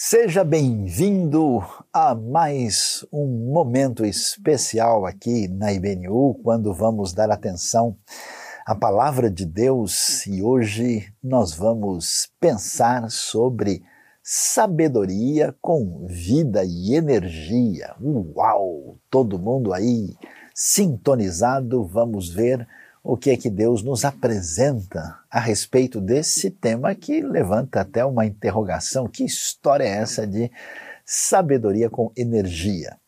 Seja 0.00 0.44
bem-vindo 0.44 1.58
a 1.92 2.14
mais 2.14 3.04
um 3.12 3.26
momento 3.52 4.06
especial 4.06 5.04
aqui 5.04 5.48
na 5.48 5.72
IBNU, 5.72 6.38
quando 6.44 6.72
vamos 6.72 7.12
dar 7.12 7.32
atenção 7.32 7.96
à 8.64 8.76
Palavra 8.76 9.28
de 9.28 9.44
Deus 9.44 10.24
e 10.24 10.40
hoje 10.40 11.12
nós 11.20 11.52
vamos 11.52 12.30
pensar 12.38 13.10
sobre 13.10 13.82
sabedoria 14.22 15.52
com 15.60 16.06
vida 16.08 16.62
e 16.64 16.94
energia. 16.94 17.96
Uau! 18.00 19.00
Todo 19.10 19.36
mundo 19.36 19.74
aí 19.74 20.14
sintonizado, 20.54 21.84
vamos 21.84 22.32
ver 22.32 22.64
o 23.08 23.16
que 23.16 23.30
é 23.30 23.38
que 23.38 23.48
Deus 23.48 23.82
nos 23.82 24.04
apresenta 24.04 25.18
a 25.30 25.40
respeito 25.40 25.98
desse 25.98 26.50
tema 26.50 26.94
que 26.94 27.22
levanta 27.22 27.80
até 27.80 28.04
uma 28.04 28.26
interrogação: 28.26 29.08
que 29.08 29.24
história 29.24 29.84
é 29.84 29.96
essa 29.96 30.26
de 30.26 30.52
sabedoria 31.06 31.88
com 31.88 32.12
energia? 32.14 32.98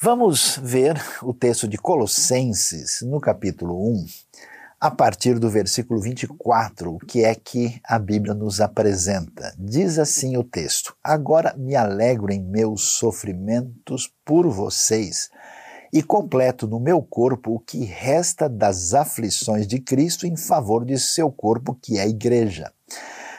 Vamos 0.00 0.56
ver 0.62 0.94
o 1.20 1.34
texto 1.34 1.66
de 1.66 1.76
Colossenses, 1.76 3.00
no 3.02 3.20
capítulo 3.20 3.90
1, 3.92 4.06
a 4.78 4.88
partir 4.88 5.40
do 5.40 5.50
versículo 5.50 6.00
24, 6.00 6.94
o 6.94 6.98
que 7.00 7.24
é 7.24 7.34
que 7.34 7.80
a 7.82 7.98
Bíblia 7.98 8.34
nos 8.34 8.60
apresenta. 8.60 9.52
Diz 9.58 9.98
assim 9.98 10.36
o 10.36 10.44
texto: 10.44 10.96
Agora 11.02 11.56
me 11.56 11.74
alegro 11.74 12.30
em 12.30 12.40
meus 12.40 12.82
sofrimentos 12.82 14.14
por 14.24 14.48
vocês 14.48 15.28
e 15.94 16.02
completo 16.02 16.66
no 16.66 16.80
meu 16.80 17.00
corpo 17.00 17.54
o 17.54 17.60
que 17.60 17.84
resta 17.84 18.48
das 18.48 18.94
aflições 18.94 19.64
de 19.64 19.78
Cristo 19.78 20.26
em 20.26 20.36
favor 20.36 20.84
de 20.84 20.98
seu 20.98 21.30
corpo, 21.30 21.78
que 21.80 21.98
é 21.98 22.02
a 22.02 22.08
Igreja. 22.08 22.72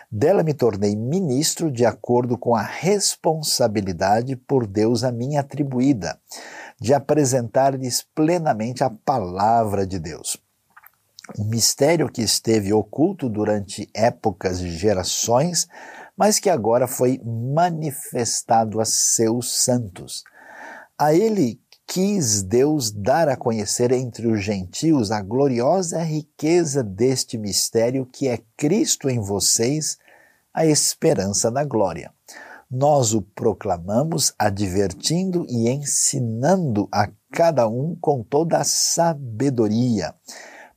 Dela 0.10 0.42
me 0.42 0.54
tornei 0.54 0.96
ministro 0.96 1.70
de 1.70 1.86
acordo 1.86 2.38
com 2.38 2.56
a 2.56 2.62
responsabilidade 2.62 4.38
por 4.38 4.66
Deus 4.66 5.04
a 5.04 5.12
mim 5.12 5.36
atribuída, 5.36 6.18
de 6.80 6.94
apresentar-lhes 6.94 8.02
plenamente 8.16 8.86
a 8.86 8.90
palavra 8.90 9.86
de 9.86 10.00
Deus. 10.00 10.38
Um 11.38 11.50
mistério 11.50 12.10
que 12.10 12.22
esteve 12.22 12.72
oculto 12.72 13.28
durante 13.28 13.90
épocas 13.94 14.62
e 14.62 14.70
gerações, 14.70 15.68
mas 16.16 16.40
que 16.40 16.50
agora 16.50 16.88
foi 16.88 17.20
manifestado 17.26 18.80
a 18.80 18.86
seus 18.86 19.52
santos. 19.62 20.24
A 20.98 21.14
ele 21.14 21.60
quis 21.88 22.44
Deus 22.44 22.92
dar 22.92 23.30
a 23.30 23.38
conhecer 23.38 23.92
entre 23.92 24.28
os 24.28 24.44
gentios 24.44 25.12
a 25.12 25.22
gloriosa 25.22 26.02
riqueza 26.02 26.84
deste 26.84 27.38
mistério 27.38 28.06
que 28.06 28.28
é 28.28 28.40
Cristo 28.58 29.10
em 29.10 29.20
vocês, 29.20 29.98
a 30.54 30.66
esperança 30.66 31.52
da 31.52 31.64
glória. 31.64 32.12
Nós 32.70 33.14
o 33.14 33.22
proclamamos 33.22 34.34
advertindo 34.40 35.46
e 35.48 35.70
ensinando 35.70 36.90
a 36.92 37.10
cada 37.32 37.68
um 37.68 37.96
com 38.02 38.24
toda 38.24 38.58
a 38.58 38.64
sabedoria, 38.64 40.14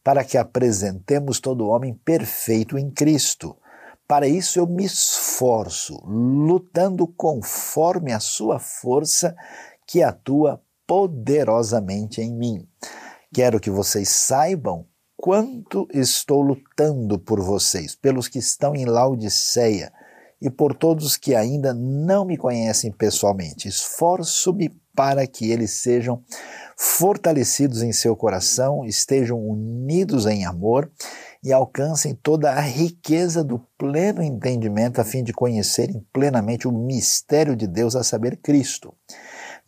para 0.05 0.23
que 0.23 0.37
apresentemos 0.37 1.41
todo 1.41 1.69
homem 1.69 1.95
perfeito 1.95 2.77
em 2.77 2.91
Cristo. 2.91 3.57
Para 4.07 4.29
isso 4.29 4.59
eu 4.59 4.67
me 4.67 4.85
esforço, 4.85 6.01
lutando 6.05 7.07
conforme 7.07 8.13
a 8.13 8.21
sua 8.21 8.59
força 8.59 9.35
que 9.87 10.03
atua 10.03 10.63
poderosamente 10.89 12.23
em 12.23 12.35
mim. 12.35 12.67
Quero 13.31 13.61
que 13.61 13.71
vocês 13.71 14.09
saibam 14.09 14.87
quanto 15.15 15.87
estou 15.93 16.41
lutando 16.41 17.19
por 17.19 17.43
vocês, 17.43 17.95
pelos 17.95 18.27
que 18.27 18.39
estão 18.39 18.75
em 18.75 18.87
Laodiceia 18.87 19.93
e 20.41 20.49
por 20.49 20.75
todos 20.75 21.19
que 21.19 21.35
ainda 21.35 21.75
não 21.75 22.25
me 22.25 22.39
conhecem 22.39 22.91
pessoalmente. 22.91 23.69
Esforço-me 23.69 24.71
para 24.95 25.27
que 25.27 25.51
eles 25.51 25.73
sejam 25.73 26.23
fortalecidos 26.77 27.83
em 27.83 27.93
seu 27.93 28.17
coração, 28.17 28.85
estejam 28.85 29.39
unidos 29.39 30.25
em 30.25 30.47
amor 30.47 30.91
e 31.45 31.53
alcancem 31.53 32.15
toda 32.15 32.51
a 32.51 32.61
riqueza 32.61 33.45
do 33.45 33.59
pleno 33.77 34.23
entendimento 34.23 35.01
a 35.01 35.05
fim 35.05 35.23
de 35.23 35.33
conhecerem 35.33 36.05
plenamente 36.13 36.67
o 36.67 36.73
mistério 36.73 37.55
de 37.55 37.67
Deus, 37.67 37.95
a 37.95 38.03
saber, 38.03 38.39
Cristo 38.39 38.95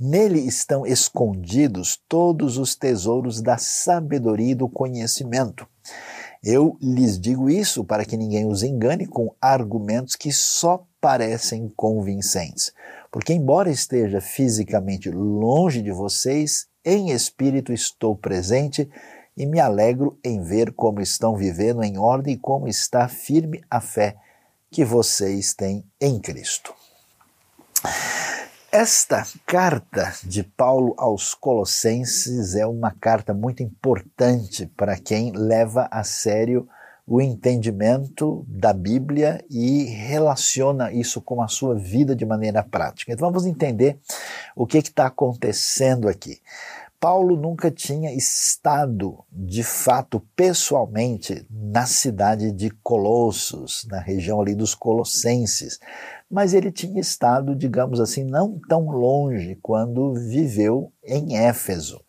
Nele 0.01 0.41
estão 0.41 0.87
escondidos 0.87 2.01
todos 2.09 2.57
os 2.57 2.75
tesouros 2.75 3.43
da 3.43 3.59
sabedoria 3.59 4.53
e 4.53 4.55
do 4.55 4.67
conhecimento. 4.67 5.69
Eu 6.43 6.79
lhes 6.81 7.21
digo 7.21 7.51
isso 7.51 7.85
para 7.85 8.07
que 8.07 8.17
ninguém 8.17 8.47
os 8.47 8.63
engane 8.63 9.05
com 9.05 9.35
argumentos 9.39 10.17
que 10.17 10.33
só 10.33 10.87
parecem 11.03 11.71
convincentes. 11.77 12.73
Porque, 13.13 13.35
embora 13.35 13.71
esteja 13.71 14.23
fisicamente 14.23 15.11
longe 15.11 15.83
de 15.83 15.93
vocês, 15.93 16.67
em 16.83 17.11
espírito 17.11 17.71
estou 17.71 18.17
presente 18.17 18.89
e 19.37 19.45
me 19.45 19.61
alegro 19.61 20.19
em 20.25 20.43
ver 20.43 20.73
como 20.73 21.03
estão 21.03 21.37
vivendo 21.37 21.83
em 21.83 21.99
ordem 21.99 22.35
e 22.35 22.39
como 22.39 22.67
está 22.67 23.07
firme 23.07 23.63
a 23.71 23.83
fé 23.83 24.17
que 24.71 24.83
vocês 24.83 25.53
têm 25.53 25.85
em 26.01 26.19
Cristo. 26.19 26.73
Esta 28.73 29.27
carta 29.45 30.15
de 30.23 30.45
Paulo 30.45 30.95
aos 30.97 31.35
Colossenses 31.35 32.55
é 32.55 32.65
uma 32.65 32.93
carta 32.93 33.35
muito 33.35 33.65
importante 33.65 34.65
para 34.77 34.97
quem 34.97 35.33
leva 35.33 35.89
a 35.91 36.05
sério 36.05 36.69
o 37.05 37.21
entendimento 37.21 38.47
da 38.47 38.73
Bíblia 38.73 39.45
e 39.51 39.87
relaciona 39.87 40.93
isso 40.93 41.21
com 41.21 41.43
a 41.43 41.49
sua 41.49 41.75
vida 41.75 42.15
de 42.15 42.25
maneira 42.25 42.63
prática. 42.63 43.13
Então 43.13 43.27
vamos 43.27 43.45
entender 43.45 43.99
o 44.55 44.65
que 44.65 44.79
está 44.79 45.07
acontecendo 45.07 46.09
aqui. 46.09 46.39
Paulo 47.01 47.35
nunca 47.35 47.71
tinha 47.71 48.15
estado, 48.15 49.25
de 49.33 49.65
fato, 49.65 50.21
pessoalmente, 50.37 51.45
na 51.51 51.87
cidade 51.87 52.53
de 52.53 52.71
Colossos, 52.83 53.87
na 53.91 53.99
região 53.99 54.41
ali 54.41 54.55
dos 54.55 54.75
Colossenses, 54.75 55.81
mas 56.31 56.55
ele 56.55 56.71
tinha 56.71 57.01
estado, 57.01 57.57
digamos 57.57 58.01
assim, 58.01 58.25
não 58.25 58.59
tão 58.69 58.89
longe 58.89 59.59
quando 59.61 60.15
viveu 60.15 60.93
em 61.05 61.37
Éfeso. 61.37 62.01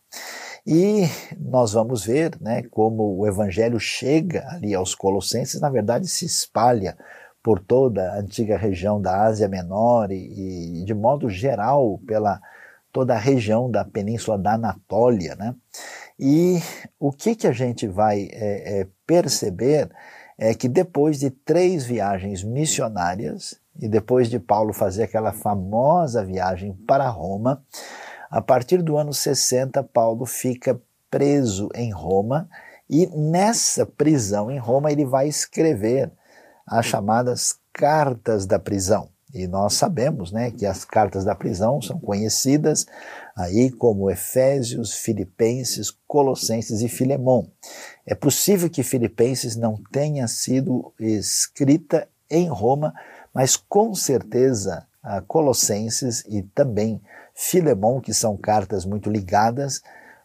E 0.64 1.08
nós 1.38 1.72
vamos 1.72 2.04
ver 2.04 2.40
né, 2.40 2.62
como 2.70 3.18
o 3.18 3.26
evangelho 3.26 3.80
chega 3.80 4.46
ali 4.50 4.74
aos 4.74 4.94
Colossenses, 4.94 5.60
na 5.60 5.68
verdade 5.68 6.06
se 6.06 6.24
espalha 6.24 6.96
por 7.42 7.58
toda 7.58 8.12
a 8.12 8.20
antiga 8.20 8.56
região 8.56 9.00
da 9.00 9.24
Ásia 9.24 9.48
Menor 9.48 10.12
e, 10.12 10.82
e 10.82 10.84
de 10.84 10.94
modo 10.94 11.28
geral 11.28 11.98
pela 12.06 12.40
toda 12.92 13.14
a 13.14 13.18
região 13.18 13.68
da 13.68 13.84
península 13.84 14.38
da 14.38 14.52
Anatólia. 14.52 15.34
Né? 15.34 15.54
E 16.20 16.60
o 17.00 17.10
que, 17.10 17.34
que 17.34 17.48
a 17.48 17.52
gente 17.52 17.88
vai 17.88 18.28
é, 18.30 18.80
é, 18.80 18.88
perceber 19.06 19.90
é 20.38 20.54
que 20.54 20.68
depois 20.68 21.18
de 21.18 21.30
três 21.30 21.84
viagens 21.84 22.44
missionárias, 22.44 23.60
e 23.80 23.88
depois 23.88 24.28
de 24.28 24.38
Paulo 24.38 24.72
fazer 24.72 25.04
aquela 25.04 25.32
famosa 25.32 26.24
viagem 26.24 26.74
para 26.86 27.08
Roma, 27.08 27.64
a 28.30 28.40
partir 28.40 28.82
do 28.82 28.96
ano 28.96 29.12
60, 29.12 29.82
Paulo 29.84 30.24
fica 30.24 30.80
preso 31.10 31.68
em 31.74 31.92
Roma 31.92 32.48
e 32.88 33.06
nessa 33.06 33.84
prisão 33.84 34.50
em 34.50 34.58
Roma 34.58 34.90
ele 34.90 35.04
vai 35.04 35.28
escrever 35.28 36.10
as 36.66 36.86
chamadas 36.86 37.56
cartas 37.72 38.46
da 38.46 38.58
prisão. 38.58 39.08
E 39.34 39.46
nós 39.46 39.74
sabemos 39.74 40.30
né, 40.30 40.50
que 40.50 40.66
as 40.66 40.84
cartas 40.84 41.24
da 41.24 41.34
prisão 41.34 41.80
são 41.80 41.98
conhecidas 41.98 42.86
aí 43.34 43.70
como 43.70 44.10
Efésios, 44.10 44.92
Filipenses, 44.92 45.90
Colossenses 46.06 46.82
e 46.82 46.88
Filemão. 46.88 47.50
É 48.06 48.14
possível 48.14 48.68
que 48.68 48.82
Filipenses 48.82 49.56
não 49.56 49.82
tenha 49.90 50.28
sido 50.28 50.92
escrita 51.00 52.06
em 52.30 52.48
Roma, 52.48 52.92
mas 53.34 53.56
com 53.56 53.94
certeza 53.94 54.86
Colossenses 55.26 56.24
e 56.28 56.42
também 56.42 57.00
Filemão, 57.34 58.00
que 58.00 58.14
são 58.14 58.36
cartas 58.36 58.84
muito 58.84 59.10
ligadas, 59.10 59.80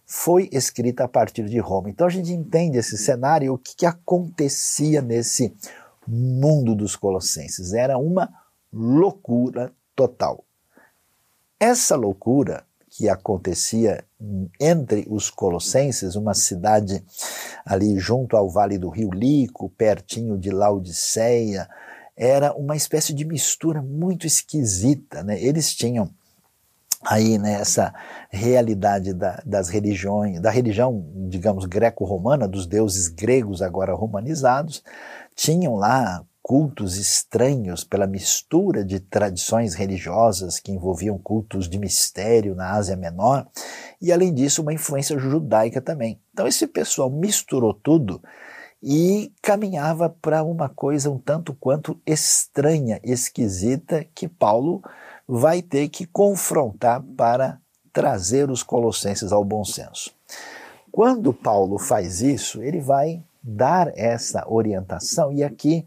foi 0.06 0.50
escrita 0.51 1.06
a 1.06 1.07
partir 1.07 1.45
de 1.45 1.59
Roma. 1.59 1.89
Então 1.89 2.07
a 2.07 2.09
gente 2.09 2.31
entende 2.31 2.77
esse 2.77 2.98
cenário, 2.98 3.54
o 3.54 3.57
que, 3.57 3.75
que 3.75 3.86
acontecia 3.86 5.01
nesse 5.01 5.54
mundo 6.07 6.75
dos 6.75 6.95
Colossenses. 6.95 7.74
Era 7.74 7.98
uma 7.98 8.30
loucura 8.71 9.74
total. 9.95 10.45
Essa 11.60 11.95
loucura 11.95 12.63
que 12.89 13.10
acontecia 13.10 14.03
entre 14.60 15.06
os 15.10 15.30
colossenses, 15.30 16.15
uma 16.15 16.33
cidade 16.33 17.03
ali 17.65 18.00
junto 18.00 18.38
ao 18.38 18.50
vale 18.50 18.77
do 18.77 18.89
rio 18.89 19.12
Lico, 19.12 19.69
pertinho 19.69 20.38
de 20.38 20.50
Laodiceia, 20.50 21.68
era 22.17 22.51
uma 22.53 22.75
espécie 22.75 23.13
de 23.13 23.23
mistura 23.23 23.81
muito 23.81 24.25
esquisita. 24.25 25.23
Né? 25.23 25.39
Eles 25.39 25.75
tinham 25.75 26.09
aí 27.05 27.37
né, 27.37 27.53
essa 27.53 27.93
realidade 28.31 29.13
da, 29.13 29.41
das 29.45 29.69
religiões, 29.69 30.41
da 30.41 30.49
religião, 30.49 31.05
digamos, 31.29 31.65
greco-romana, 31.65 32.47
dos 32.47 32.65
deuses 32.65 33.07
gregos 33.07 33.61
agora 33.61 33.93
romanizados, 33.93 34.83
tinham 35.35 35.75
lá 35.75 36.25
cultos 36.41 36.97
estranhos 36.97 37.83
pela 37.83 38.07
mistura 38.07 38.83
de 38.83 39.01
tradições 39.01 39.75
religiosas 39.75 40.59
que 40.59 40.71
envolviam 40.71 41.17
cultos 41.17 41.69
de 41.69 41.77
mistério 41.77 42.55
na 42.55 42.71
Ásia 42.71 42.95
Menor 42.95 43.45
e, 44.01 44.13
além 44.13 44.33
disso, 44.33 44.61
uma 44.61 44.73
influência 44.73 45.19
judaica 45.19 45.81
também. 45.81 46.19
Então, 46.31 46.47
esse 46.47 46.65
pessoal 46.65 47.11
misturou 47.11 47.73
tudo 47.73 48.21
e 48.89 49.34
caminhava 49.42 50.10
para 50.10 50.42
uma 50.44 50.69
coisa 50.69 51.12
um 51.12 51.19
tanto 51.19 51.54
quanto 51.54 52.00
estranha, 52.06 53.01
esquisita, 53.04 54.06
que 54.16 54.30
Paulo 54.30 54.81
vai 55.28 55.62
ter 55.62 55.89
que 55.89 56.06
confrontar 56.06 57.04
para 57.18 57.60
trazer 57.92 58.50
os 58.50 58.63
colossenses 58.63 59.34
ao 59.34 59.44
bom 59.44 59.66
senso. 59.66 60.13
Quando 60.89 61.34
Paulo 61.34 61.78
faz 61.78 62.22
isso, 62.22 62.63
ele 62.63 62.80
vai 62.80 63.22
dar 63.44 63.92
essa 63.94 64.45
orientação, 64.48 65.34
e 65.34 65.44
aqui 65.44 65.86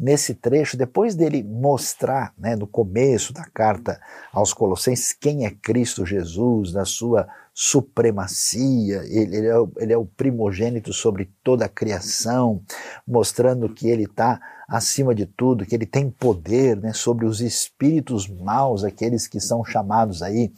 nesse 0.00 0.34
trecho, 0.34 0.78
depois 0.78 1.14
dele 1.14 1.42
mostrar, 1.42 2.32
né, 2.38 2.56
no 2.56 2.66
começo 2.66 3.34
da 3.34 3.44
carta 3.44 4.00
aos 4.32 4.54
Colossenses, 4.54 5.12
quem 5.12 5.44
é 5.44 5.50
Cristo 5.50 6.06
Jesus, 6.06 6.72
da 6.72 6.86
sua 6.86 7.28
supremacia, 7.52 9.02
ele, 9.04 9.36
ele, 9.36 9.46
é, 9.46 9.58
o, 9.58 9.70
ele 9.76 9.92
é 9.92 9.98
o 9.98 10.06
primogênito 10.06 10.94
sobre 10.94 11.30
toda 11.44 11.66
a 11.66 11.68
criação, 11.68 12.62
mostrando 13.06 13.68
que 13.68 13.88
ele 13.88 14.04
está 14.04 14.40
acima 14.70 15.12
de 15.12 15.26
tudo, 15.26 15.66
que 15.66 15.74
ele 15.74 15.84
tem 15.84 16.08
poder 16.08 16.76
né, 16.76 16.92
sobre 16.92 17.26
os 17.26 17.40
espíritos 17.40 18.28
maus, 18.28 18.84
aqueles 18.84 19.26
que 19.26 19.40
são 19.40 19.64
chamados 19.64 20.22
aí 20.22 20.52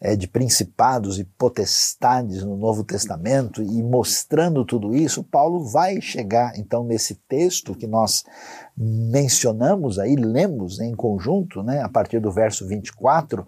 é, 0.00 0.16
de 0.16 0.26
principados 0.26 1.18
e 1.18 1.24
potestades 1.24 2.42
no 2.42 2.56
Novo 2.56 2.82
Testamento, 2.82 3.62
e 3.62 3.82
mostrando 3.82 4.64
tudo 4.64 4.96
isso, 4.96 5.22
Paulo 5.22 5.62
vai 5.62 6.00
chegar 6.00 6.58
então 6.58 6.82
nesse 6.82 7.16
texto 7.28 7.74
que 7.74 7.86
nós 7.86 8.24
mencionamos 8.74 9.98
aí, 9.98 10.16
lemos 10.16 10.80
em 10.80 10.94
conjunto, 10.94 11.62
né, 11.62 11.82
a 11.82 11.88
partir 11.88 12.18
do 12.18 12.32
verso 12.32 12.66
24, 12.66 13.42
uh, 13.42 13.46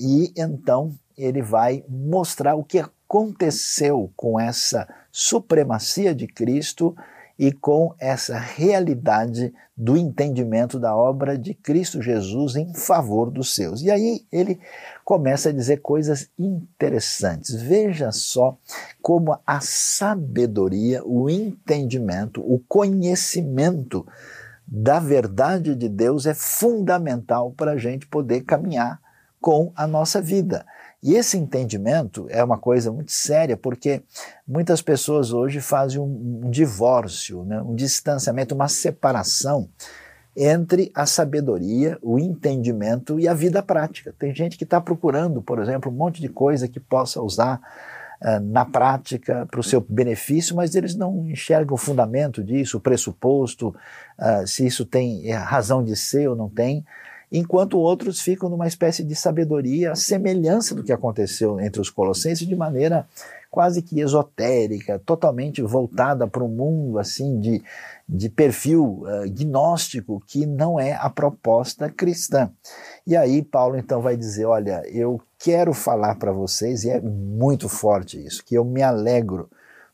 e 0.00 0.32
então 0.36 0.94
ele 1.16 1.42
vai 1.42 1.82
mostrar 1.88 2.54
o 2.54 2.62
que 2.62 2.78
aconteceu 2.78 4.12
com 4.14 4.38
essa 4.38 4.88
supremacia 5.10 6.14
de 6.14 6.28
Cristo 6.28 6.94
e 7.38 7.52
com 7.52 7.94
essa 8.00 8.36
realidade 8.36 9.54
do 9.76 9.96
entendimento 9.96 10.78
da 10.78 10.96
obra 10.96 11.38
de 11.38 11.54
Cristo 11.54 12.02
Jesus 12.02 12.56
em 12.56 12.74
favor 12.74 13.30
dos 13.30 13.54
seus. 13.54 13.80
E 13.80 13.90
aí 13.90 14.26
ele 14.32 14.58
começa 15.04 15.50
a 15.50 15.52
dizer 15.52 15.76
coisas 15.76 16.28
interessantes. 16.36 17.54
Veja 17.54 18.10
só 18.10 18.58
como 19.00 19.38
a 19.46 19.60
sabedoria, 19.60 21.00
o 21.04 21.30
entendimento, 21.30 22.40
o 22.40 22.58
conhecimento 22.66 24.04
da 24.66 24.98
verdade 24.98 25.76
de 25.76 25.88
Deus 25.88 26.26
é 26.26 26.34
fundamental 26.34 27.52
para 27.52 27.72
a 27.72 27.76
gente 27.78 28.06
poder 28.06 28.40
caminhar 28.42 29.00
com 29.40 29.72
a 29.76 29.86
nossa 29.86 30.20
vida. 30.20 30.66
E 31.02 31.14
esse 31.14 31.38
entendimento 31.38 32.26
é 32.28 32.42
uma 32.42 32.58
coisa 32.58 32.90
muito 32.90 33.12
séria, 33.12 33.56
porque 33.56 34.02
muitas 34.46 34.82
pessoas 34.82 35.32
hoje 35.32 35.60
fazem 35.60 36.00
um, 36.00 36.42
um 36.44 36.50
divórcio, 36.50 37.44
né, 37.44 37.62
um 37.62 37.74
distanciamento, 37.74 38.54
uma 38.54 38.68
separação 38.68 39.68
entre 40.36 40.90
a 40.94 41.06
sabedoria, 41.06 41.98
o 42.02 42.18
entendimento 42.18 43.18
e 43.18 43.28
a 43.28 43.34
vida 43.34 43.62
prática. 43.62 44.14
Tem 44.18 44.34
gente 44.34 44.56
que 44.56 44.64
está 44.64 44.80
procurando, 44.80 45.40
por 45.40 45.60
exemplo, 45.60 45.90
um 45.90 45.94
monte 45.94 46.20
de 46.20 46.28
coisa 46.28 46.68
que 46.68 46.80
possa 46.80 47.20
usar 47.20 47.60
uh, 48.20 48.40
na 48.40 48.64
prática 48.64 49.46
para 49.50 49.60
o 49.60 49.64
seu 49.64 49.80
benefício, 49.80 50.54
mas 50.54 50.74
eles 50.74 50.94
não 50.94 51.28
enxergam 51.28 51.74
o 51.74 51.78
fundamento 51.78 52.42
disso, 52.42 52.78
o 52.78 52.80
pressuposto, 52.80 53.68
uh, 53.68 54.46
se 54.46 54.66
isso 54.66 54.84
tem 54.84 55.28
razão 55.30 55.82
de 55.82 55.94
ser 55.96 56.28
ou 56.28 56.36
não 56.36 56.48
tem 56.48 56.84
enquanto 57.30 57.78
outros 57.78 58.20
ficam 58.20 58.48
numa 58.48 58.66
espécie 58.66 59.04
de 59.04 59.14
sabedoria, 59.14 59.94
semelhança 59.94 60.74
do 60.74 60.82
que 60.82 60.92
aconteceu 60.92 61.60
entre 61.60 61.80
os 61.80 61.90
colossenses, 61.90 62.46
de 62.46 62.56
maneira 62.56 63.06
quase 63.50 63.80
que 63.80 64.00
esotérica, 64.00 64.98
totalmente 64.98 65.62
voltada 65.62 66.26
para 66.26 66.44
um 66.44 66.48
mundo 66.48 66.98
assim 66.98 67.40
de, 67.40 67.62
de 68.08 68.28
perfil 68.28 69.02
uh, 69.02 69.28
gnóstico, 69.30 70.22
que 70.26 70.44
não 70.44 70.78
é 70.78 70.92
a 70.94 71.08
proposta 71.08 71.88
cristã. 71.88 72.50
E 73.06 73.16
aí 73.16 73.42
Paulo 73.42 73.76
então 73.76 74.02
vai 74.02 74.16
dizer, 74.16 74.44
olha, 74.44 74.82
eu 74.86 75.20
quero 75.38 75.72
falar 75.72 76.16
para 76.16 76.32
vocês, 76.32 76.84
e 76.84 76.90
é 76.90 77.00
muito 77.00 77.68
forte 77.68 78.22
isso, 78.22 78.44
que 78.44 78.54
eu 78.54 78.64
me 78.64 78.82
alegro 78.82 79.48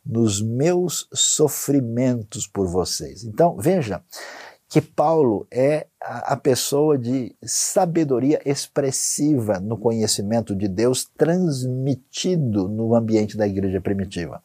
nos 0.05 0.43
meus 0.43 1.09
sofrimentos 1.13 2.47
por 2.47 2.67
vocês. 2.67 3.25
Então, 3.25 3.57
veja, 3.57 4.03
que 4.69 4.81
Paulo 4.81 5.47
é 5.51 5.87
a 6.01 6.37
pessoa 6.37 6.99
de 6.99 7.35
sabedoria 7.43 8.41
expressiva 8.45 9.61
no 9.61 9.79
conhecimento 9.79 10.55
de 10.55 10.69
Deus 10.69 11.09
transmitido 11.17 12.69
no 12.69 12.95
ambiente 12.95 13.37
da 13.37 13.47
igreja 13.47 13.81
primitiva. 13.81 14.43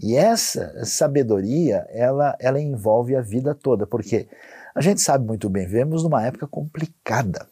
E 0.00 0.16
essa 0.16 0.84
sabedoria, 0.84 1.86
ela, 1.90 2.36
ela 2.38 2.60
envolve 2.60 3.16
a 3.16 3.22
vida 3.22 3.54
toda, 3.54 3.86
porque 3.86 4.28
a 4.74 4.80
gente 4.80 5.00
sabe 5.00 5.24
muito 5.24 5.48
bem, 5.48 5.66
vivemos 5.66 6.02
numa 6.02 6.24
época 6.24 6.46
complicada. 6.46 7.46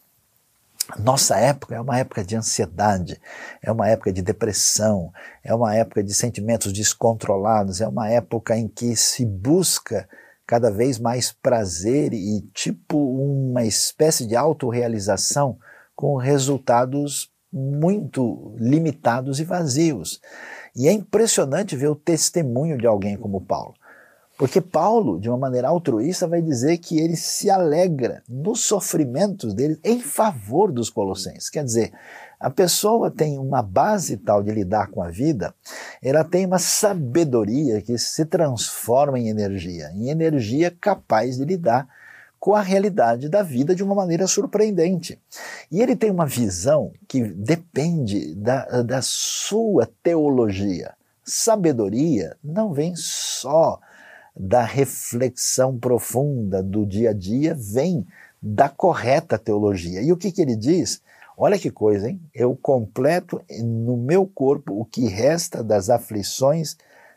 Nossa 0.99 1.37
época 1.37 1.77
é 1.77 1.81
uma 1.81 1.99
época 1.99 2.25
de 2.25 2.37
ansiedade, 2.37 3.21
é 3.63 3.71
uma 3.71 3.89
época 3.89 4.13
de 4.13 4.21
depressão, 4.21 5.13
é 5.43 5.55
uma 5.55 5.75
época 5.75 6.03
de 6.03 6.13
sentimentos 6.13 6.73
descontrolados, 6.73 7.81
é 7.81 7.87
uma 7.87 8.11
época 8.11 8.57
em 8.57 8.69
que 8.69 8.95
se 8.97 9.25
busca 9.25 10.09
cada 10.53 10.71
vez 10.71 10.99
mais 10.99 11.33
prazer 11.33 12.13
e 12.13 12.43
tipo 12.53 12.99
uma 12.99 13.65
espécie 13.65 14.27
de 14.27 14.37
autorrealização 14.37 15.57
com 15.97 16.15
resultados 16.17 17.33
muito 17.51 18.55
limitados 18.59 19.41
e 19.41 19.45
vazios. 19.45 20.21
E 20.77 20.89
é 20.89 20.93
impressionante 20.93 21.75
ver 21.75 21.89
o 21.89 21.97
testemunho 21.97 22.77
de 22.77 22.87
alguém 22.87 23.17
como 23.17 23.41
Paulo. 23.41 23.73
Porque 24.37 24.61
Paulo, 24.61 25.19
de 25.19 25.31
uma 25.31 25.39
maneira 25.39 25.69
altruísta, 25.69 26.29
vai 26.29 26.43
dizer 26.43 26.77
que 26.77 27.01
ele 27.01 27.17
se 27.17 27.49
alegra 27.49 28.23
nos 28.29 28.61
sofrimentos 28.61 29.55
dele 29.55 29.81
em 29.83 30.01
favor 30.01 30.71
dos 30.71 30.91
colossenses. 30.91 31.49
Quer 31.49 31.65
dizer, 31.65 31.95
a 32.43 32.51
pessoa 32.51 33.09
tem 33.09 33.39
uma 33.39 33.63
base 33.63 34.17
tal 34.17 34.43
de 34.43 34.51
lidar 34.51 34.89
com 34.89 35.01
a 35.01 35.09
vida, 35.09 35.55
ela 36.03 36.25
tem 36.25 36.45
uma 36.45 36.59
sabedoria 36.59 37.81
que 37.81 37.97
se 37.97 38.25
transforma 38.25 39.17
em 39.17 39.29
energia, 39.29 39.93
em 39.95 40.11
energia 40.11 40.69
capaz 40.69 41.37
de 41.37 41.45
lidar 41.45 41.87
com 42.41 42.57
a 42.57 42.61
realidade 42.61 43.29
da 43.29 43.45
vida 43.45 43.77
de 43.77 43.85
uma 43.85 43.95
maneira 43.95 44.27
surpreendente. 44.27 45.21
E 45.71 45.81
ele 45.81 45.95
tem 45.95 46.11
uma 46.11 46.27
visão 46.27 46.91
que 47.07 47.23
depende 47.23 48.35
da, 48.35 48.83
da 48.83 49.01
sua 49.01 49.89
teologia. 50.03 50.95
Sabedoria 51.25 52.37
não 52.43 52.73
vem 52.73 52.97
só 52.97 53.79
da 54.37 54.65
reflexão 54.65 55.79
profunda 55.79 56.61
do 56.61 56.85
dia 56.85 57.11
a 57.11 57.13
dia, 57.13 57.55
vem 57.57 58.05
da 58.43 58.69
correta 58.69 59.39
teologia. 59.39 60.03
E 60.03 60.11
o 60.11 60.17
que, 60.17 60.33
que 60.33 60.43
ele 60.43 60.57
diz? 60.57 61.01
Olha 61.37 61.59
que 61.59 61.71
coisa, 61.71 62.09
hein? 62.09 62.21
Eu 62.35 62.55
completo 62.55 63.41
no 63.63 63.97
meu 63.97 64.27
corpo 64.27 64.79
o 64.79 64.85
que 64.85 65.07
resta 65.07 65.63
das 65.63 65.91
aflições 65.91 66.77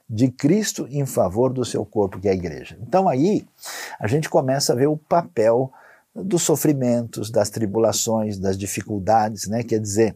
de 0.10 0.30
Cristo 0.30 0.88
em 0.90 1.06
favor 1.06 1.52
do 1.52 1.66
seu 1.66 1.86
corpo, 1.86 2.20
que 2.20 2.28
é 2.28 2.32
a 2.32 2.36
igreja. 2.36 2.78
Então 2.82 3.10
aí 3.10 3.46
a 4.00 4.08
gente 4.08 4.30
começa 4.30 4.74
a 4.74 4.76
ver 4.76 4.88
o 4.88 4.98
papel 4.98 5.72
dos 6.16 6.44
sofrimentos, 6.44 7.30
das 7.30 7.50
tribulações, 7.50 8.38
das 8.38 8.58
dificuldades, 8.58 9.48
né? 9.48 9.64
Quer 9.64 9.80
dizer, 9.80 10.16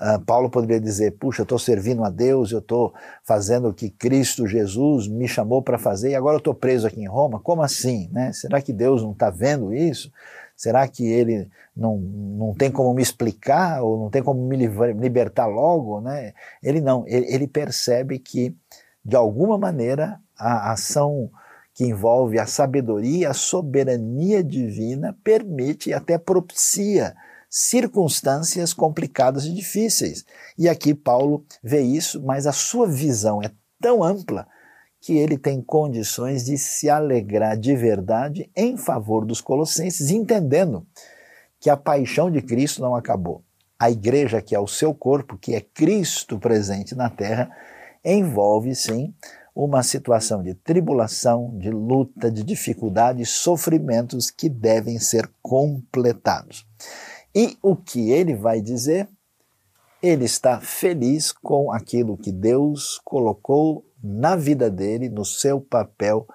uh, 0.00 0.18
Paulo 0.24 0.48
poderia 0.48 0.80
dizer: 0.80 1.12
puxa, 1.12 1.42
eu 1.42 1.44
estou 1.44 1.58
servindo 1.58 2.02
a 2.02 2.08
Deus, 2.08 2.50
eu 2.50 2.60
estou 2.60 2.94
fazendo 3.22 3.68
o 3.68 3.74
que 3.74 3.90
Cristo 3.90 4.46
Jesus 4.46 5.06
me 5.06 5.28
chamou 5.28 5.60
para 5.60 5.78
fazer 5.78 6.10
e 6.10 6.14
agora 6.14 6.36
eu 6.36 6.38
estou 6.38 6.54
preso 6.54 6.86
aqui 6.86 7.00
em 7.00 7.08
Roma. 7.08 7.40
Como 7.40 7.60
assim? 7.60 8.08
Né? 8.10 8.32
Será 8.32 8.62
que 8.62 8.72
Deus 8.72 9.02
não 9.02 9.12
está 9.12 9.28
vendo 9.28 9.74
isso? 9.74 10.10
Será 10.56 10.86
que 10.86 11.04
ele 11.04 11.48
não, 11.76 11.98
não 11.98 12.54
tem 12.54 12.70
como 12.70 12.94
me 12.94 13.02
explicar 13.02 13.82
ou 13.82 13.98
não 13.98 14.10
tem 14.10 14.22
como 14.22 14.40
me 14.46 14.56
libertar 14.56 15.46
logo? 15.46 16.00
Né? 16.00 16.32
Ele 16.62 16.80
não, 16.80 17.04
ele, 17.06 17.26
ele 17.32 17.46
percebe 17.46 18.18
que, 18.18 18.54
de 19.04 19.16
alguma 19.16 19.58
maneira, 19.58 20.20
a 20.38 20.72
ação 20.72 21.30
que 21.74 21.84
envolve 21.84 22.38
a 22.38 22.46
sabedoria, 22.46 23.30
a 23.30 23.34
soberania 23.34 24.44
divina, 24.44 25.16
permite 25.24 25.90
e 25.90 25.92
até 25.92 26.16
propicia 26.16 27.14
circunstâncias 27.50 28.72
complicadas 28.72 29.44
e 29.44 29.52
difíceis. 29.52 30.24
E 30.56 30.68
aqui 30.68 30.94
Paulo 30.94 31.44
vê 31.62 31.80
isso, 31.80 32.22
mas 32.22 32.46
a 32.46 32.52
sua 32.52 32.88
visão 32.88 33.42
é 33.42 33.50
tão 33.80 34.02
ampla 34.02 34.46
que 35.04 35.18
ele 35.18 35.36
tem 35.36 35.60
condições 35.60 36.46
de 36.46 36.56
se 36.56 36.88
alegrar 36.88 37.58
de 37.58 37.76
verdade 37.76 38.50
em 38.56 38.74
favor 38.74 39.26
dos 39.26 39.38
colossenses, 39.38 40.08
entendendo 40.08 40.86
que 41.60 41.68
a 41.68 41.76
paixão 41.76 42.30
de 42.30 42.40
Cristo 42.40 42.80
não 42.80 42.96
acabou. 42.96 43.44
A 43.78 43.90
igreja, 43.90 44.40
que 44.40 44.54
é 44.54 44.58
o 44.58 44.66
seu 44.66 44.94
corpo, 44.94 45.36
que 45.36 45.54
é 45.54 45.60
Cristo 45.60 46.38
presente 46.38 46.94
na 46.94 47.10
terra, 47.10 47.54
envolve 48.02 48.74
sim 48.74 49.12
uma 49.54 49.82
situação 49.82 50.42
de 50.42 50.54
tribulação, 50.54 51.52
de 51.58 51.68
luta, 51.68 52.30
de 52.30 52.42
dificuldade 52.42 53.26
sofrimentos 53.26 54.30
que 54.30 54.48
devem 54.48 54.98
ser 54.98 55.30
completados. 55.42 56.66
E 57.34 57.58
o 57.62 57.76
que 57.76 58.10
ele 58.10 58.34
vai 58.34 58.58
dizer? 58.62 59.06
Ele 60.02 60.24
está 60.24 60.60
feliz 60.60 61.30
com 61.30 61.70
aquilo 61.70 62.16
que 62.16 62.32
Deus 62.32 62.98
colocou 63.04 63.84
na 64.04 64.36
vida 64.36 64.70
dele, 64.70 65.08
no 65.08 65.24
seu 65.24 65.58
papel 65.58 66.28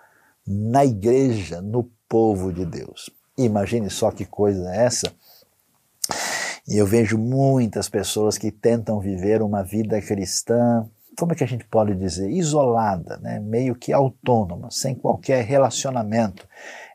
na 0.48 0.84
igreja, 0.84 1.62
no 1.62 1.88
povo 2.08 2.52
de 2.52 2.66
Deus. 2.66 3.12
Imagine 3.38 3.90
só 3.92 4.10
que 4.10 4.26
coisa 4.26 4.68
é 4.74 4.86
essa. 4.86 5.14
E 6.68 6.78
eu 6.78 6.86
vejo 6.88 7.18
muitas 7.18 7.88
pessoas 7.88 8.38
que 8.38 8.52
tentam 8.52 9.00
viver 9.00 9.44
uma 9.44 9.64
vida 9.64 10.02
cristã, 10.02 10.88
como 11.20 11.34
é 11.34 11.36
que 11.36 11.44
a 11.44 11.48
gente 11.48 11.66
pode 11.66 11.94
dizer? 11.96 12.30
Isolada, 12.30 13.18
né? 13.18 13.40
meio 13.40 13.76
que 13.76 13.92
autônoma, 13.92 14.72
sem 14.72 14.96
qualquer 14.96 15.44
relacionamento. 15.44 16.48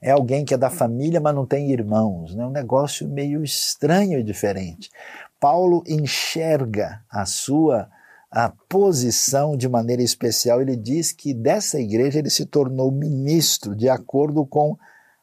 É 0.03 0.11
alguém 0.11 0.45
que 0.45 0.55
é 0.55 0.57
da 0.57 0.71
família, 0.71 1.21
mas 1.21 1.35
não 1.35 1.47
tem 1.47 1.71
irmãos. 1.71 2.35
Né? 2.35 2.45
Um 2.45 2.51
negócio 2.51 3.07
meio 3.07 3.45
estranho 3.45 4.19
e 4.19 4.23
diferente. 4.23 4.91
Paulo 5.39 5.85
enxerga 5.87 7.03
a 7.11 7.27
sua 7.27 7.89
a 8.35 8.53
posição 8.69 9.57
de 9.57 9.69
maneira 9.69 10.03
especial. 10.03 10.61
Ele 10.61 10.77
diz 10.77 11.13
que 11.13 11.33
dessa 11.33 11.79
igreja 11.79 12.19
ele 12.19 12.31
se 12.31 12.45
tornou 12.45 12.91
ministro 12.91 13.77
de 13.77 13.89
acordo 13.89 14.45
com 14.45 14.77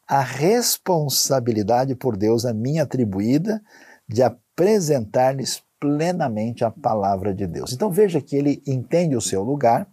a 0.08 0.22
responsabilidade 0.22 1.94
por 1.94 2.15
Deus 2.15 2.46
a 2.46 2.53
mim 2.53 2.80
atribuída 2.80 3.62
de 4.08 4.24
apresentar-lhes 4.24 5.62
plenamente 5.77 6.63
a 6.63 6.72
palavra 6.72 7.34
de 7.34 7.46
Deus. 7.46 7.74
Então 7.74 7.91
veja 7.91 8.22
que 8.22 8.36
ele 8.36 8.62
entende 8.65 9.15
o 9.15 9.22
seu 9.22 9.44
lugar, 9.44 9.88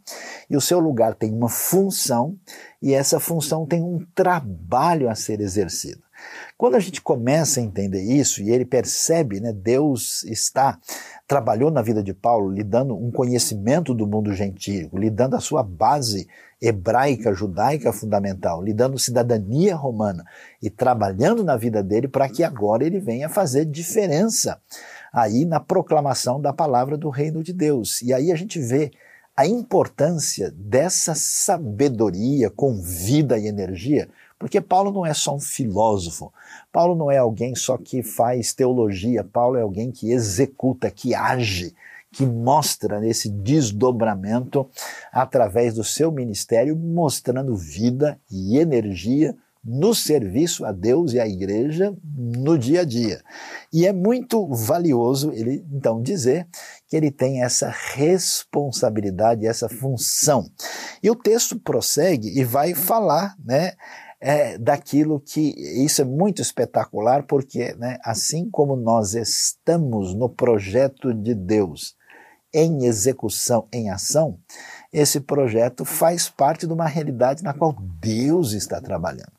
e 0.49 0.57
o 0.57 0.61
seu 0.61 0.79
lugar 0.79 1.15
tem 1.15 1.33
uma 1.33 1.49
função, 1.49 2.37
e 2.81 2.95
essa 2.95 3.19
função 3.19 3.67
tem 3.67 3.83
um 3.83 4.05
trabalho 4.15 5.09
a 5.09 5.15
ser 5.15 5.41
exercido. 5.41 6.03
Quando 6.57 6.75
a 6.75 6.81
gente 6.81 7.01
começa 7.01 7.61
a 7.61 7.63
entender 7.63 8.03
isso 8.03 8.43
e 8.43 8.51
ele 8.51 8.65
percebe, 8.65 9.41
né, 9.41 9.53
Deus 9.53 10.25
está 10.25 10.79
trabalhou 11.27 11.71
na 11.71 11.83
vida 11.83 12.03
de 12.03 12.15
Paulo, 12.15 12.51
lhe 12.51 12.65
dando 12.65 12.97
um 12.97 13.11
conhecimento 13.11 13.93
do 13.93 14.07
mundo 14.07 14.33
gentílico, 14.33 14.97
lhe 14.97 15.11
dando 15.11 15.37
a 15.37 15.41
sua 15.41 15.63
base 15.63 16.27
hebraica, 16.61 17.35
judaica 17.35 17.93
fundamental, 17.93 18.63
lhe 18.63 18.73
dando 18.73 18.99
cidadania 18.99 19.77
romana 19.77 20.25
e 20.61 20.71
trabalhando 20.71 21.45
na 21.45 21.55
vida 21.55 21.83
dele 21.83 22.09
para 22.09 22.29
que 22.31 22.43
agora 22.43 22.85
ele 22.85 22.99
venha 22.99 23.29
fazer 23.29 23.67
diferença 23.67 24.59
aí 25.13 25.45
na 25.45 25.61
proclamação 25.61 26.41
da 26.41 26.53
palavra 26.53 26.97
do 26.97 27.11
reino 27.11 27.43
de 27.43 27.53
Deus. 27.53 28.01
E 28.01 28.13
aí 28.13 28.33
a 28.33 28.37
gente 28.37 28.59
vê 28.59 28.91
a 29.37 29.47
importância 29.47 30.51
dessa 30.57 31.15
sabedoria 31.15 32.51
com 32.51 32.81
vida 32.83 33.39
e 33.39 33.47
energia, 33.47 34.09
porque 34.39 34.61
Paulo 34.61 34.93
não 34.93 35.05
é 35.05 35.13
só 35.13 35.35
um 35.35 35.41
filósofo, 35.41 36.33
Paulo 36.73 36.95
não 36.95 37.11
é 37.11 37.19
alguém 37.19 37.55
só 37.55 37.77
que 37.77 38.03
faz 38.03 38.53
teologia, 38.53 39.25
Paulo 39.25 39.57
é 39.57 39.63
alguém 39.63 39.91
que 39.91 40.13
executa, 40.13 40.91
que 40.91 41.15
age, 41.15 41.75
que 42.13 42.25
mostra 42.25 43.07
esse 43.07 43.29
desdobramento 43.29 44.69
através 45.13 45.75
do 45.75 45.85
seu 45.85 46.11
ministério, 46.11 46.77
mostrando 46.77 47.57
vida 47.57 48.19
e 48.31 48.59
energia 48.59 49.37
no 49.65 49.95
serviço 49.95 50.65
a 50.65 50.73
Deus 50.73 51.13
e 51.13 51.21
à 51.21 51.29
igreja 51.29 51.95
no 52.17 52.57
dia 52.57 52.81
a 52.81 52.85
dia. 52.85 53.21
E 53.73 53.87
é 53.87 53.93
muito 53.93 54.47
valioso 54.47 55.31
ele 55.33 55.65
então 55.71 56.01
dizer 56.01 56.47
que 56.87 56.97
ele 56.97 57.11
tem 57.11 57.43
essa 57.43 57.69
responsabilidade, 57.69 59.47
essa 59.47 59.69
função. 59.69 60.49
E 61.03 61.11
o 61.11 61.15
texto 61.15 61.59
prossegue 61.59 62.39
e 62.39 62.45
vai 62.45 62.73
falar, 62.75 63.37
né? 63.45 63.73
É, 64.21 64.59
daquilo 64.59 65.21
que 65.21 65.55
isso 65.85 66.03
é 66.03 66.05
muito 66.05 66.43
espetacular 66.43 67.23
porque 67.23 67.73
né, 67.75 67.99
assim 68.03 68.51
como 68.51 68.75
nós 68.75 69.15
estamos 69.15 70.13
no 70.13 70.29
projeto 70.29 71.15
de 71.15 71.37
Deus 71.37 71.97
em 72.53 72.85
execução, 72.85 73.69
em 73.73 73.91
ação, 73.91 74.39
esse 74.93 75.21
projeto 75.21 75.85
faz 75.85 76.29
parte 76.29 76.67
de 76.67 76.73
uma 76.73 76.87
realidade 76.87 77.45
na 77.45 77.55
qual 77.55 77.77
Deus 78.01 78.53
está 78.53 78.81
trabalhando. 78.81 79.39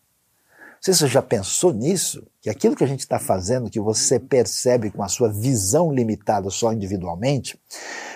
Você 0.82 1.08
já 1.08 1.22
pensou 1.22 1.74
nisso? 1.74 2.26
Que 2.42 2.50
aquilo 2.50 2.76
que 2.76 2.84
a 2.84 2.88
gente 2.88 3.02
está 3.02 3.20
fazendo, 3.20 3.70
que 3.70 3.82
você 3.82 4.18
percebe 4.18 4.90
com 4.90 5.04
a 5.04 5.10
sua 5.10 5.30
visão 5.30 5.92
limitada 5.92 6.50
só 6.50 6.72
individualmente, 6.72 7.60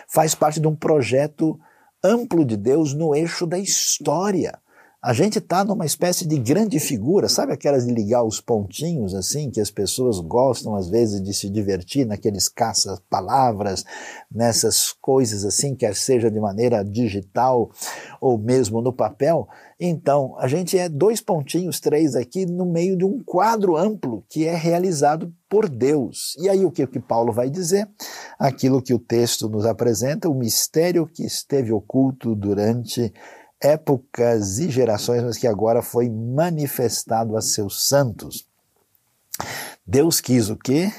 faz 0.07 0.33
parte 0.33 0.61
de 0.61 0.67
um 0.67 0.75
projeto 0.75 1.59
amplo 2.01 2.45
de 2.45 2.55
Deus 2.55 2.93
no 2.93 3.13
eixo 3.13 3.45
da 3.45 3.57
história. 3.57 4.57
A 5.05 5.11
gente 5.11 5.37
está 5.37 5.65
numa 5.65 5.85
espécie 5.85 6.25
de 6.25 6.39
grande 6.39 6.79
figura, 6.79 7.27
sabe 7.27 7.51
aquelas 7.51 7.85
de 7.85 7.93
ligar 7.93 8.23
os 8.23 8.39
pontinhos 8.39 9.13
assim, 9.13 9.51
que 9.51 9.59
as 9.59 9.69
pessoas 9.69 10.17
gostam 10.21 10.77
às 10.77 10.87
vezes 10.87 11.21
de 11.21 11.33
se 11.33 11.49
divertir 11.49 12.05
naqueles 12.05 12.47
caça-palavras, 12.47 13.83
nessas 14.31 14.93
coisas 14.93 15.43
assim, 15.43 15.75
quer 15.75 15.93
seja 15.93 16.31
de 16.31 16.39
maneira 16.39 16.85
digital 16.85 17.69
ou 18.21 18.37
mesmo 18.37 18.81
no 18.81 18.93
papel? 18.93 19.45
Então, 19.77 20.37
a 20.39 20.47
gente 20.47 20.77
é 20.77 20.87
dois 20.87 21.19
pontinhos, 21.19 21.81
três 21.81 22.15
aqui, 22.15 22.45
no 22.45 22.65
meio 22.65 22.97
de 22.97 23.03
um 23.03 23.21
quadro 23.21 23.75
amplo 23.75 24.23
que 24.29 24.45
é 24.47 24.55
realizado 24.55 25.33
por 25.49 25.67
Deus. 25.67 26.33
E 26.39 26.47
aí 26.47 26.63
o 26.63 26.71
que, 26.71 26.87
que 26.87 27.01
Paulo 27.01 27.33
vai 27.33 27.49
dizer? 27.49 27.89
Aquilo 28.39 28.81
que 28.81 28.93
o 28.93 28.99
texto 28.99 29.49
nos 29.49 29.65
apresenta, 29.65 30.29
o 30.29 30.33
mistério 30.33 31.05
que 31.05 31.25
esteve 31.25 31.73
oculto 31.73 32.33
durante 32.33 33.11
épocas 33.63 34.59
e 34.59 34.69
gerações, 34.69 35.23
mas 35.23 35.37
que 35.37 35.47
agora 35.47 35.81
foi 35.81 36.09
manifestado 36.09 37.37
a 37.37 37.41
seus 37.41 37.87
santos. 37.87 38.45
Deus 39.85 40.19
quis 40.21 40.49
o 40.49 40.57
quê? 40.57 40.91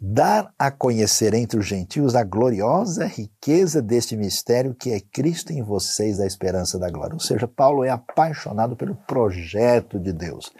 Dar 0.00 0.52
a 0.58 0.68
conhecer 0.68 1.32
entre 1.32 1.60
os 1.60 1.66
gentios 1.66 2.16
a 2.16 2.24
gloriosa 2.24 3.06
riqueza 3.06 3.80
deste 3.80 4.16
mistério 4.16 4.74
que 4.74 4.90
é 4.90 5.00
Cristo 5.00 5.52
em 5.52 5.62
vocês, 5.62 6.18
a 6.18 6.26
esperança 6.26 6.76
da 6.76 6.90
glória. 6.90 7.14
Ou 7.14 7.20
seja, 7.20 7.46
Paulo 7.46 7.84
é 7.84 7.90
apaixonado 7.90 8.74
pelo 8.74 8.96
projeto 8.96 10.00
de 10.00 10.12
Deus. 10.12 10.52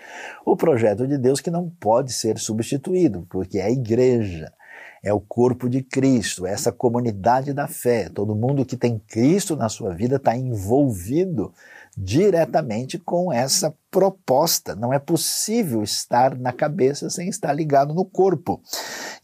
O 0.46 0.56
projeto 0.56 1.08
de 1.08 1.18
Deus 1.18 1.40
que 1.40 1.50
não 1.50 1.68
pode 1.68 2.12
ser 2.12 2.38
substituído, 2.38 3.26
porque 3.28 3.58
é 3.58 3.64
a 3.64 3.70
igreja 3.70 4.52
é 5.02 5.12
o 5.12 5.20
corpo 5.20 5.68
de 5.68 5.82
Cristo, 5.82 6.46
essa 6.46 6.70
comunidade 6.70 7.52
da 7.52 7.66
fé. 7.66 8.08
Todo 8.08 8.36
mundo 8.36 8.64
que 8.64 8.76
tem 8.76 8.98
Cristo 8.98 9.56
na 9.56 9.68
sua 9.68 9.92
vida 9.94 10.16
está 10.16 10.36
envolvido 10.36 11.52
diretamente 11.96 12.98
com 12.98 13.32
essa 13.32 13.74
proposta. 13.90 14.74
Não 14.74 14.92
é 14.92 14.98
possível 14.98 15.82
estar 15.82 16.38
na 16.38 16.52
cabeça 16.52 17.10
sem 17.10 17.28
estar 17.28 17.52
ligado 17.52 17.92
no 17.92 18.04
corpo. 18.04 18.62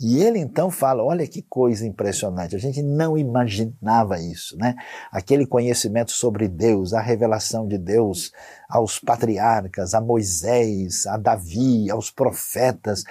E 0.00 0.22
ele 0.22 0.38
então 0.38 0.70
fala: 0.70 1.02
olha 1.02 1.26
que 1.26 1.42
coisa 1.42 1.86
impressionante, 1.86 2.56
a 2.56 2.58
gente 2.58 2.82
não 2.82 3.16
imaginava 3.16 4.20
isso, 4.20 4.56
né? 4.58 4.74
Aquele 5.10 5.46
conhecimento 5.46 6.10
sobre 6.10 6.48
Deus, 6.48 6.92
a 6.92 7.00
revelação 7.00 7.66
de 7.66 7.78
Deus 7.78 8.32
aos 8.68 8.98
patriarcas, 8.98 9.94
a 9.94 10.00
Moisés, 10.00 11.06
a 11.06 11.16
Davi, 11.16 11.90
aos 11.90 12.10
profetas, 12.10 13.04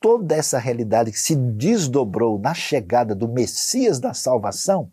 toda 0.00 0.34
essa 0.34 0.58
realidade 0.58 1.12
que 1.12 1.18
se 1.18 1.34
desdobrou 1.34 2.38
na 2.38 2.54
chegada 2.54 3.14
do 3.14 3.28
Messias 3.28 3.98
da 3.98 4.14
salvação, 4.14 4.90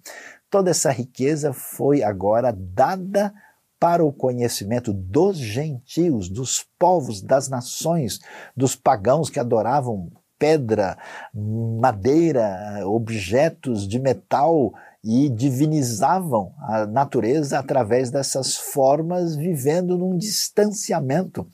toda 0.49 0.71
essa 0.71 0.91
riqueza 0.91 1.53
foi 1.53 2.03
agora 2.03 2.51
dada 2.51 3.33
para 3.79 4.03
o 4.03 4.11
conhecimento 4.11 4.93
dos 4.93 5.37
gentios, 5.37 6.29
dos 6.29 6.65
povos, 6.79 7.21
das 7.21 7.49
nações, 7.49 8.19
dos 8.55 8.75
pagãos 8.75 9.29
que 9.29 9.39
adoravam 9.39 10.11
pedra, 10.37 10.97
madeira, 11.33 12.81
objetos 12.85 13.87
de 13.87 13.99
metal 13.99 14.73
e 15.03 15.29
divinizavam 15.29 16.51
a 16.59 16.85
natureza 16.87 17.59
através 17.59 18.09
dessas 18.09 18.55
formas, 18.55 19.35
vivendo 19.35 19.97
num 19.97 20.17
distanciamento 20.17 21.47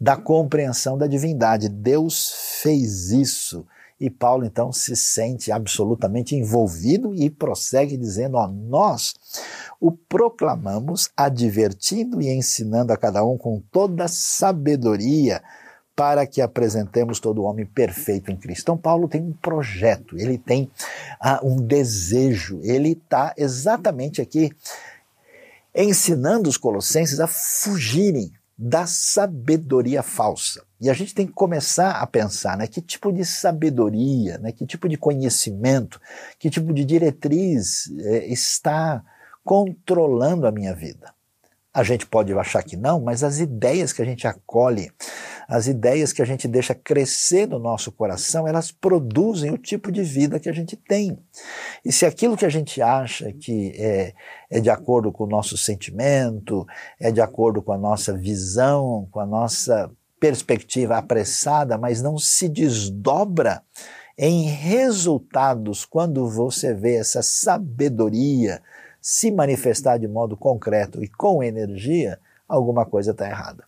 da 0.00 0.16
compreensão 0.16 0.96
da 0.96 1.06
divindade. 1.06 1.68
Deus 1.68 2.60
fez 2.62 3.10
isso. 3.10 3.66
E 4.00 4.08
Paulo 4.08 4.44
então 4.44 4.72
se 4.72 4.94
sente 4.94 5.50
absolutamente 5.50 6.36
envolvido 6.36 7.12
e 7.14 7.28
prossegue 7.28 7.96
dizendo: 7.96 8.36
ó, 8.36 8.46
nós 8.46 9.14
o 9.80 9.90
proclamamos, 9.90 11.10
advertindo 11.16 12.22
e 12.22 12.28
ensinando 12.28 12.92
a 12.92 12.96
cada 12.96 13.24
um 13.24 13.36
com 13.36 13.60
toda 13.72 14.06
sabedoria, 14.06 15.42
para 15.96 16.24
que 16.28 16.40
apresentemos 16.40 17.18
todo 17.18 17.42
homem 17.42 17.66
perfeito 17.66 18.30
em 18.30 18.36
Cristo. 18.36 18.62
Então, 18.62 18.76
Paulo 18.76 19.08
tem 19.08 19.20
um 19.20 19.32
projeto, 19.32 20.16
ele 20.16 20.38
tem 20.38 20.70
ah, 21.20 21.40
um 21.42 21.56
desejo, 21.56 22.60
ele 22.62 22.92
está 22.92 23.34
exatamente 23.36 24.22
aqui 24.22 24.52
ensinando 25.74 26.48
os 26.48 26.56
colossenses 26.56 27.18
a 27.18 27.26
fugirem 27.26 28.32
da 28.58 28.86
sabedoria 28.86 30.02
falsa. 30.02 30.64
E 30.80 30.90
a 30.90 30.92
gente 30.92 31.14
tem 31.14 31.26
que 31.26 31.32
começar 31.32 31.92
a 31.92 32.06
pensar, 32.06 32.56
né, 32.56 32.66
que 32.66 32.80
tipo 32.80 33.12
de 33.12 33.24
sabedoria, 33.24 34.38
né, 34.38 34.50
que 34.50 34.66
tipo 34.66 34.88
de 34.88 34.96
conhecimento, 34.96 36.00
que 36.38 36.50
tipo 36.50 36.72
de 36.74 36.84
diretriz 36.84 37.88
é, 38.00 38.26
está 38.26 39.04
controlando 39.44 40.46
a 40.46 40.52
minha 40.52 40.74
vida. 40.74 41.14
A 41.72 41.82
gente 41.82 42.06
pode 42.06 42.32
achar 42.32 42.62
que 42.62 42.76
não, 42.76 43.00
mas 43.00 43.22
as 43.22 43.38
ideias 43.38 43.92
que 43.92 44.00
a 44.00 44.04
gente 44.04 44.26
acolhe, 44.26 44.90
as 45.46 45.66
ideias 45.66 46.12
que 46.12 46.22
a 46.22 46.24
gente 46.24 46.48
deixa 46.48 46.74
crescer 46.74 47.46
no 47.46 47.58
nosso 47.58 47.92
coração, 47.92 48.48
elas 48.48 48.72
produzem 48.72 49.50
o 49.50 49.58
tipo 49.58 49.92
de 49.92 50.02
vida 50.02 50.40
que 50.40 50.48
a 50.48 50.52
gente 50.52 50.76
tem. 50.76 51.18
E 51.84 51.92
se 51.92 52.06
aquilo 52.06 52.36
que 52.36 52.46
a 52.46 52.50
gente 52.50 52.80
acha 52.80 53.32
que 53.32 53.72
é, 53.76 54.14
é 54.50 54.60
de 54.60 54.70
acordo 54.70 55.12
com 55.12 55.24
o 55.24 55.28
nosso 55.28 55.56
sentimento, 55.56 56.66
é 56.98 57.12
de 57.12 57.20
acordo 57.20 57.62
com 57.62 57.72
a 57.72 57.78
nossa 57.78 58.16
visão, 58.16 59.06
com 59.10 59.20
a 59.20 59.26
nossa 59.26 59.90
perspectiva 60.18 60.96
apressada, 60.96 61.78
mas 61.78 62.02
não 62.02 62.18
se 62.18 62.48
desdobra 62.48 63.62
em 64.18 64.48
resultados 64.48 65.84
quando 65.84 66.28
você 66.28 66.74
vê 66.74 66.96
essa 66.96 67.22
sabedoria 67.22 68.60
se 69.00 69.30
manifestar 69.30 69.98
de 69.98 70.08
modo 70.08 70.36
concreto 70.36 71.02
e 71.02 71.08
com 71.08 71.42
energia, 71.42 72.18
alguma 72.48 72.84
coisa 72.84 73.12
está 73.12 73.28
errada. 73.28 73.64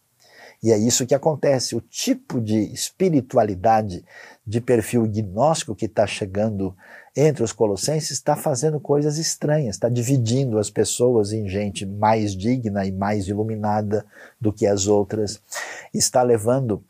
E 0.63 0.73
é 0.73 0.79
isso 0.79 1.07
que 1.07 1.15
acontece. 1.15 1.75
O 1.75 1.81
tipo 1.81 2.41
de 2.41 2.59
espiritualidade 2.73 4.05
de 4.47 4.61
perfil 4.61 5.07
gnóstico 5.07 5.75
que 5.75 5.87
está 5.87 6.07
chegando 6.07 6.77
entre 7.17 7.43
os 7.43 7.53
colossenses 7.53 8.11
está 8.11 8.37
fazendo 8.37 8.79
coisas 8.79 9.17
estranhas, 9.19 9.77
está 9.77 9.89
dividindo 9.89 10.59
as 10.59 10.71
pessoas 10.71 11.33
em 11.33 11.49
gente 11.49 11.85
mais 11.85 12.37
digna 12.37 12.85
e 12.85 12.93
mais 12.93 13.27
iluminada 13.27 14.05
do 14.41 14.53
que 14.53 14.67
as 14.67 14.87
outras, 14.87 15.41
está 15.93 16.23
levando 16.23 16.85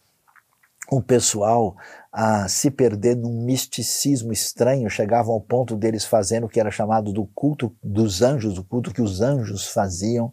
o 0.91 1.01
pessoal 1.01 1.77
a 2.13 2.49
se 2.49 2.71
perder 2.71 3.17
num 3.17 3.45
misticismo 3.45 4.33
estranho, 4.33 4.91
chegavam 4.91 5.33
ao 5.33 5.41
ponto 5.41 5.77
deles 5.77 6.05
fazendo 6.05 6.47
o 6.47 6.49
que 6.49 6.59
era 6.59 6.71
chamado 6.71 7.13
do 7.13 7.25
culto 7.27 7.75
dos 7.83 8.21
anjos, 8.21 8.59
o 8.59 8.65
culto 8.65 8.93
que 8.93 9.03
os 9.03 9.21
anjos 9.21 9.69
faziam. 9.69 10.33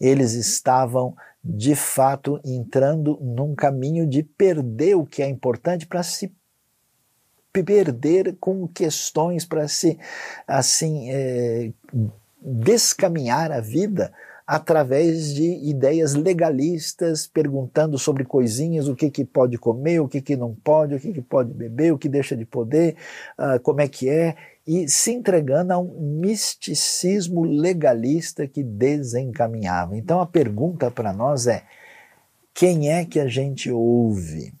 Eles 0.00 0.32
estavam 0.32 1.14
de 1.44 1.74
fato 1.74 2.40
entrando 2.44 3.18
num 3.20 3.54
caminho 3.54 4.06
de 4.06 4.22
perder 4.22 4.96
o 4.96 5.06
que 5.06 5.22
é 5.22 5.28
importante 5.28 5.86
para 5.86 6.02
se 6.02 6.32
perder 7.52 8.36
com 8.40 8.66
questões 8.66 9.44
para 9.44 9.68
se 9.68 9.98
assim 10.46 11.10
é, 11.10 11.70
descaminhar 12.40 13.52
a 13.52 13.60
vida 13.60 14.12
através 14.52 15.32
de 15.32 15.44
ideias 15.66 16.12
legalistas, 16.12 17.26
perguntando 17.26 17.98
sobre 17.98 18.22
coisinhas, 18.22 18.86
o 18.86 18.94
que, 18.94 19.10
que 19.10 19.24
pode 19.24 19.56
comer, 19.56 19.98
o 19.98 20.06
que, 20.06 20.20
que 20.20 20.36
não 20.36 20.54
pode, 20.54 20.94
o 20.94 21.00
que, 21.00 21.10
que 21.10 21.22
pode 21.22 21.54
beber, 21.54 21.90
o 21.90 21.96
que 21.96 22.06
deixa 22.06 22.36
de 22.36 22.44
poder, 22.44 22.94
uh, 23.38 23.58
como 23.60 23.80
é 23.80 23.88
que 23.88 24.10
é, 24.10 24.36
e 24.66 24.86
se 24.90 25.10
entregando 25.10 25.72
a 25.72 25.78
um 25.78 26.18
misticismo 26.20 27.44
legalista 27.44 28.46
que 28.46 28.62
desencaminhava. 28.62 29.96
Então 29.96 30.20
a 30.20 30.26
pergunta 30.26 30.90
para 30.90 31.14
nós 31.14 31.46
é: 31.46 31.62
quem 32.52 32.92
é 32.92 33.06
que 33.06 33.18
a 33.18 33.26
gente 33.26 33.70
ouve? 33.70 34.52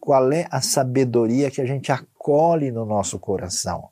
Qual 0.00 0.32
é 0.32 0.46
a 0.50 0.62
sabedoria 0.62 1.50
que 1.50 1.60
a 1.60 1.66
gente 1.66 1.92
acolhe 1.92 2.70
no 2.70 2.86
nosso 2.86 3.18
coração? 3.18 3.90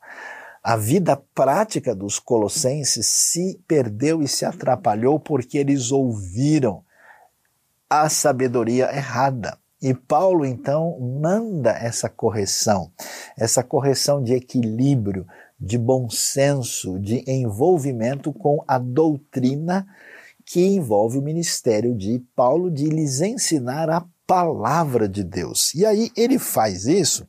A 0.63 0.77
vida 0.77 1.17
prática 1.35 1.93
dos 1.93 2.21
colossenses 2.21 3.07
se 3.07 3.61
perdeu 3.67 4.23
e 4.23 4.29
se 4.29 4.45
atrapalhou 4.45 5.19
porque 5.19 5.59
eles 5.59 5.91
ouviram 5.91 6.85
a 7.91 8.09
sabedoria 8.09 8.95
errada. 8.95 9.59
E 9.83 9.93
Paulo 9.93 10.47
então 10.47 10.97
manda 11.01 11.71
essa 11.73 12.09
correção, 12.09 12.93
essa 13.37 13.65
correção 13.65 14.23
de 14.23 14.35
equilíbrio, 14.35 15.27
de 15.59 15.77
bom 15.77 16.09
senso, 16.09 16.97
de 17.01 17.25
envolvimento 17.27 18.33
com 18.33 18.63
a 18.69 18.79
doutrina 18.79 19.85
que 20.45 20.65
envolve 20.65 21.19
o 21.19 21.23
ministério 21.23 21.93
de 21.97 22.25
Paulo 22.37 22.71
de 22.71 22.87
lhes 22.87 23.21
ensinar 23.21 23.91
a 23.91 24.05
palavra 24.33 25.07
de 25.07 25.23
Deus. 25.23 25.75
E 25.75 25.85
aí 25.85 26.11
ele 26.17 26.39
faz 26.39 26.87
isso, 26.87 27.29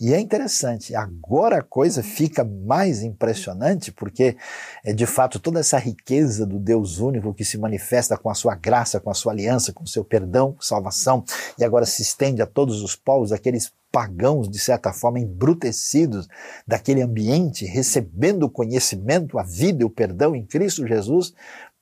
e 0.00 0.14
é 0.14 0.18
interessante. 0.18 0.94
Agora 0.94 1.58
a 1.58 1.62
coisa 1.62 2.02
fica 2.02 2.42
mais 2.42 3.02
impressionante, 3.02 3.92
porque 3.92 4.34
é 4.82 4.94
de 4.94 5.04
fato 5.04 5.38
toda 5.38 5.60
essa 5.60 5.76
riqueza 5.76 6.46
do 6.46 6.58
Deus 6.58 7.00
único 7.00 7.34
que 7.34 7.44
se 7.44 7.58
manifesta 7.58 8.16
com 8.16 8.30
a 8.30 8.34
sua 8.34 8.54
graça, 8.54 8.98
com 8.98 9.10
a 9.10 9.14
sua 9.14 9.32
aliança, 9.32 9.74
com 9.74 9.84
o 9.84 9.86
seu 9.86 10.02
perdão, 10.02 10.56
salvação, 10.58 11.22
e 11.58 11.64
agora 11.64 11.84
se 11.84 12.00
estende 12.00 12.40
a 12.40 12.46
todos 12.46 12.82
os 12.82 12.96
povos, 12.96 13.30
aqueles 13.30 13.70
pagãos, 13.92 14.48
de 14.48 14.58
certa 14.58 14.92
forma, 14.92 15.18
embrutecidos 15.18 16.28
daquele 16.66 17.02
ambiente, 17.02 17.64
recebendo 17.64 18.44
o 18.44 18.50
conhecimento, 18.50 19.38
a 19.38 19.42
vida 19.42 19.82
e 19.82 19.84
o 19.84 19.90
perdão 19.90 20.34
em 20.34 20.44
Cristo 20.44 20.86
Jesus, 20.86 21.34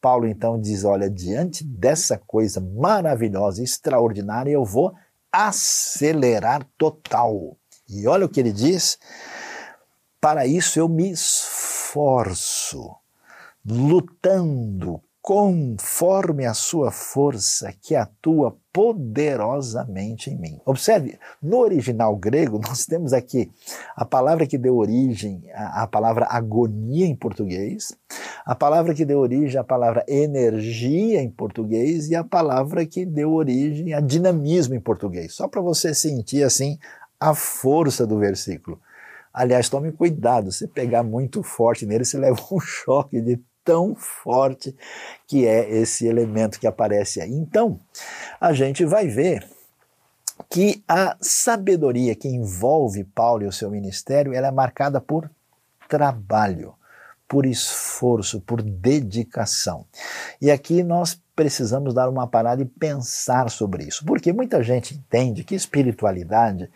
Paulo 0.06 0.28
então 0.28 0.60
diz: 0.60 0.84
olha, 0.84 1.10
diante 1.10 1.64
dessa 1.64 2.16
coisa 2.16 2.60
maravilhosa, 2.60 3.60
extraordinária, 3.60 4.52
eu 4.52 4.64
vou 4.64 4.94
acelerar 5.32 6.64
total. 6.78 7.56
E 7.88 8.06
olha 8.06 8.24
o 8.24 8.28
que 8.28 8.38
ele 8.38 8.52
diz: 8.52 9.00
para 10.20 10.46
isso 10.46 10.78
eu 10.78 10.88
me 10.88 11.10
esforço, 11.10 12.94
lutando 13.68 15.02
conforme 15.20 16.46
a 16.46 16.54
sua 16.54 16.92
força 16.92 17.74
que 17.82 17.96
atua 17.96 18.56
poderosamente 18.76 20.28
em 20.28 20.36
mim. 20.36 20.60
Observe, 20.66 21.18
no 21.42 21.60
original 21.60 22.14
grego, 22.14 22.60
nós 22.62 22.84
temos 22.84 23.14
aqui 23.14 23.50
a 23.96 24.04
palavra 24.04 24.46
que 24.46 24.58
deu 24.58 24.76
origem 24.76 25.42
à, 25.54 25.86
palavra 25.86 26.26
agonia 26.28 27.06
em 27.06 27.16
português, 27.16 27.96
a 28.44 28.54
palavra 28.54 28.92
que 28.92 29.06
deu 29.06 29.18
origem 29.18 29.58
à 29.58 29.64
palavra 29.64 30.04
energia 30.06 31.22
em 31.22 31.30
português 31.30 32.10
e 32.10 32.14
a 32.14 32.22
palavra 32.22 32.84
que 32.84 33.06
deu 33.06 33.32
origem 33.32 33.94
a 33.94 34.00
dinamismo 34.00 34.74
em 34.74 34.80
português. 34.80 35.32
Só 35.32 35.48
para 35.48 35.62
você 35.62 35.94
sentir 35.94 36.42
assim 36.42 36.78
a 37.18 37.34
força 37.34 38.06
do 38.06 38.18
versículo. 38.18 38.78
Aliás, 39.32 39.70
tome 39.70 39.90
cuidado, 39.90 40.52
se 40.52 40.68
pegar 40.68 41.02
muito 41.02 41.42
forte 41.42 41.86
nele, 41.86 42.04
você 42.04 42.16
leva 42.20 42.38
um 42.52 42.60
choque 42.60 43.22
de 43.22 43.40
tão 43.66 43.96
forte 43.96 44.74
que 45.26 45.44
é 45.44 45.68
esse 45.68 46.06
elemento 46.06 46.58
que 46.60 46.68
aparece 46.68 47.20
aí. 47.20 47.32
Então, 47.32 47.78
a 48.40 48.52
gente 48.52 48.84
vai 48.84 49.08
ver 49.08 49.46
que 50.48 50.84
a 50.86 51.16
sabedoria 51.20 52.14
que 52.14 52.28
envolve 52.28 53.02
Paulo 53.02 53.42
e 53.42 53.46
o 53.46 53.52
seu 53.52 53.68
ministério, 53.70 54.32
ela 54.32 54.46
é 54.46 54.50
marcada 54.52 55.00
por 55.00 55.28
trabalho, 55.88 56.74
por 57.28 57.44
esforço, 57.44 58.40
por 58.40 58.62
dedicação. 58.62 59.84
E 60.40 60.50
aqui 60.50 60.84
nós 60.84 61.20
precisamos 61.34 61.92
dar 61.92 62.08
uma 62.08 62.26
parada 62.26 62.62
e 62.62 62.66
pensar 62.66 63.50
sobre 63.50 63.84
isso, 63.84 64.04
porque 64.04 64.32
muita 64.32 64.62
gente 64.62 64.94
entende 64.94 65.42
que 65.42 65.54
espiritualidade 65.54 66.70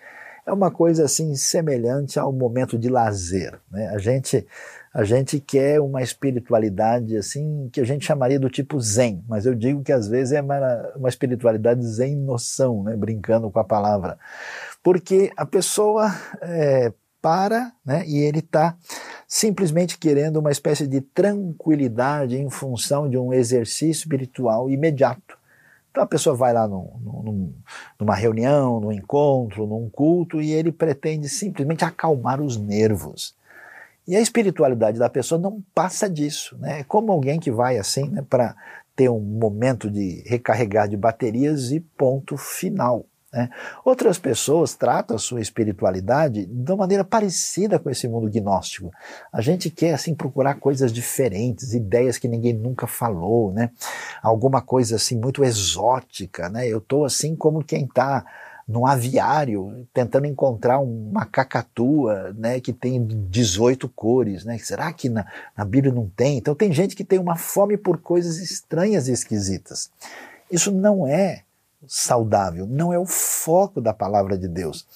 é 0.44 0.52
uma 0.52 0.70
coisa 0.70 1.04
assim 1.04 1.34
semelhante 1.36 2.18
ao 2.18 2.32
momento 2.32 2.76
de 2.76 2.88
lazer. 2.88 3.58
Né? 3.70 3.88
A 3.88 3.98
gente 3.98 4.46
a 4.92 5.04
gente 5.04 5.38
quer 5.38 5.80
uma 5.80 6.02
espiritualidade 6.02 7.16
assim 7.16 7.70
que 7.72 7.80
a 7.80 7.84
gente 7.84 8.04
chamaria 8.04 8.40
do 8.40 8.50
tipo 8.50 8.80
zen, 8.80 9.24
mas 9.28 9.46
eu 9.46 9.54
digo 9.54 9.82
que 9.82 9.92
às 9.92 10.08
vezes 10.08 10.32
é 10.32 10.42
uma, 10.42 11.08
espiritualidade 11.08 11.86
zen 11.86 12.16
noção, 12.16 12.82
né? 12.82 12.96
brincando 12.96 13.50
com 13.50 13.58
a 13.60 13.64
palavra, 13.64 14.18
porque 14.82 15.30
a 15.36 15.46
pessoa 15.46 16.12
é, 16.42 16.92
para 17.22 17.72
né? 17.84 18.04
e 18.06 18.18
ele 18.18 18.40
está 18.40 18.76
simplesmente 19.28 19.96
querendo 19.96 20.38
uma 20.38 20.50
espécie 20.50 20.88
de 20.88 21.00
tranquilidade 21.00 22.36
em 22.36 22.50
função 22.50 23.08
de 23.08 23.16
um 23.16 23.32
exercício 23.32 24.02
espiritual 24.02 24.68
imediato. 24.68 25.38
Então 25.90 26.02
a 26.02 26.06
pessoa 26.06 26.34
vai 26.34 26.52
lá 26.52 26.66
num, 26.66 26.90
num, 27.00 27.54
numa 27.98 28.14
reunião, 28.14 28.80
num 28.80 28.92
encontro, 28.92 29.66
num 29.66 29.88
culto 29.88 30.40
e 30.40 30.50
ele 30.50 30.72
pretende 30.72 31.28
simplesmente 31.28 31.84
acalmar 31.84 32.40
os 32.40 32.56
nervos. 32.56 33.38
E 34.10 34.16
a 34.16 34.20
espiritualidade 34.20 34.98
da 34.98 35.08
pessoa 35.08 35.40
não 35.40 35.62
passa 35.72 36.10
disso, 36.10 36.58
né? 36.58 36.80
É 36.80 36.82
como 36.82 37.12
alguém 37.12 37.38
que 37.38 37.48
vai 37.48 37.78
assim, 37.78 38.08
né, 38.08 38.26
para 38.28 38.56
ter 38.96 39.08
um 39.08 39.20
momento 39.20 39.88
de 39.88 40.24
recarregar 40.26 40.88
de 40.88 40.96
baterias 40.96 41.70
e 41.70 41.78
ponto 41.78 42.36
final. 42.36 43.06
Né? 43.32 43.48
Outras 43.84 44.18
pessoas 44.18 44.74
tratam 44.74 45.14
a 45.14 45.18
sua 45.20 45.40
espiritualidade 45.40 46.44
de 46.44 46.72
uma 46.72 46.78
maneira 46.78 47.04
parecida 47.04 47.78
com 47.78 47.88
esse 47.88 48.08
mundo 48.08 48.28
gnóstico. 48.28 48.90
A 49.32 49.40
gente 49.40 49.70
quer 49.70 49.94
assim 49.94 50.12
procurar 50.12 50.54
coisas 50.54 50.92
diferentes, 50.92 51.72
ideias 51.72 52.18
que 52.18 52.26
ninguém 52.26 52.52
nunca 52.52 52.88
falou, 52.88 53.52
né? 53.52 53.70
Alguma 54.20 54.60
coisa 54.60 54.96
assim 54.96 55.16
muito 55.16 55.44
exótica, 55.44 56.48
né? 56.48 56.66
Eu 56.66 56.78
estou 56.78 57.04
assim 57.04 57.36
como 57.36 57.62
quem 57.62 57.84
está 57.84 58.26
num 58.70 58.86
aviário 58.86 59.84
tentando 59.92 60.26
encontrar 60.26 60.78
uma 60.78 61.26
cacatua 61.26 62.32
né, 62.38 62.60
que 62.60 62.72
tem 62.72 63.04
18 63.28 63.88
cores. 63.88 64.44
Né? 64.44 64.56
Será 64.58 64.92
que 64.92 65.08
na, 65.08 65.26
na 65.56 65.64
Bíblia 65.64 65.92
não 65.92 66.08
tem? 66.08 66.38
Então 66.38 66.54
tem 66.54 66.72
gente 66.72 66.94
que 66.94 67.04
tem 67.04 67.18
uma 67.18 67.34
fome 67.34 67.76
por 67.76 67.98
coisas 67.98 68.38
estranhas 68.38 69.08
e 69.08 69.12
esquisitas. 69.12 69.90
Isso 70.48 70.70
não 70.70 71.04
é 71.04 71.42
saudável, 71.88 72.64
não 72.66 72.92
é 72.92 72.98
o 72.98 73.06
foco 73.06 73.80
da 73.80 73.92
palavra 73.92 74.38
de 74.38 74.46
Deus. 74.46 74.86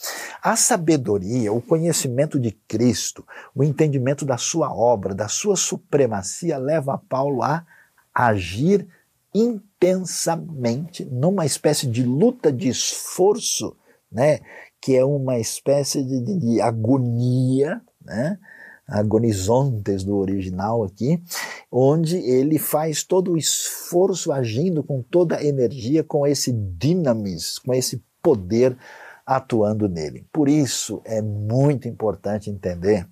A 0.41 0.55
sabedoria, 0.55 1.53
o 1.53 1.61
conhecimento 1.61 2.39
de 2.39 2.53
Cristo, 2.69 3.27
o 3.55 3.65
entendimento 3.65 4.25
da 4.25 4.37
sua 4.37 4.73
obra, 4.73 5.15
da 5.15 5.27
sua 5.27 5.57
supremacia, 5.57 6.59
leva 6.59 7.01
Paulo 7.09 7.43
a 7.43 7.65
agir 8.15 8.87
intensamente 9.35 11.05
numa 11.05 11.44
espécie 11.44 11.87
de 11.87 12.03
luta 12.03 12.53
de 12.53 12.68
esforço, 12.68 13.77
né? 14.11 14.40
Que 14.81 14.97
é 14.97 15.05
uma 15.05 15.38
espécie 15.38 16.05
de, 16.05 16.20
de, 16.20 16.38
de 16.38 16.61
agonia, 16.61 17.83
né? 18.05 18.38
agonizontes 18.87 20.05
do 20.05 20.16
original 20.16 20.85
aqui, 20.85 21.23
onde 21.73 22.16
ele 22.18 22.59
faz 22.59 23.03
todo 23.03 23.33
o 23.33 23.37
esforço 23.37 24.31
agindo 24.31 24.85
com 24.85 25.03
toda 25.03 25.37
a 25.38 25.44
energia, 25.44 26.05
com 26.05 26.27
esse 26.27 26.53
dinamis, 26.53 27.59
com 27.59 27.73
esse 27.73 28.03
poder 28.23 28.77
atuando 29.27 29.88
nele. 29.88 30.27
Por 30.31 30.49
isso 30.49 31.01
é 31.05 31.23
muito 31.23 31.88
importante 31.88 32.51
entender 32.51 33.09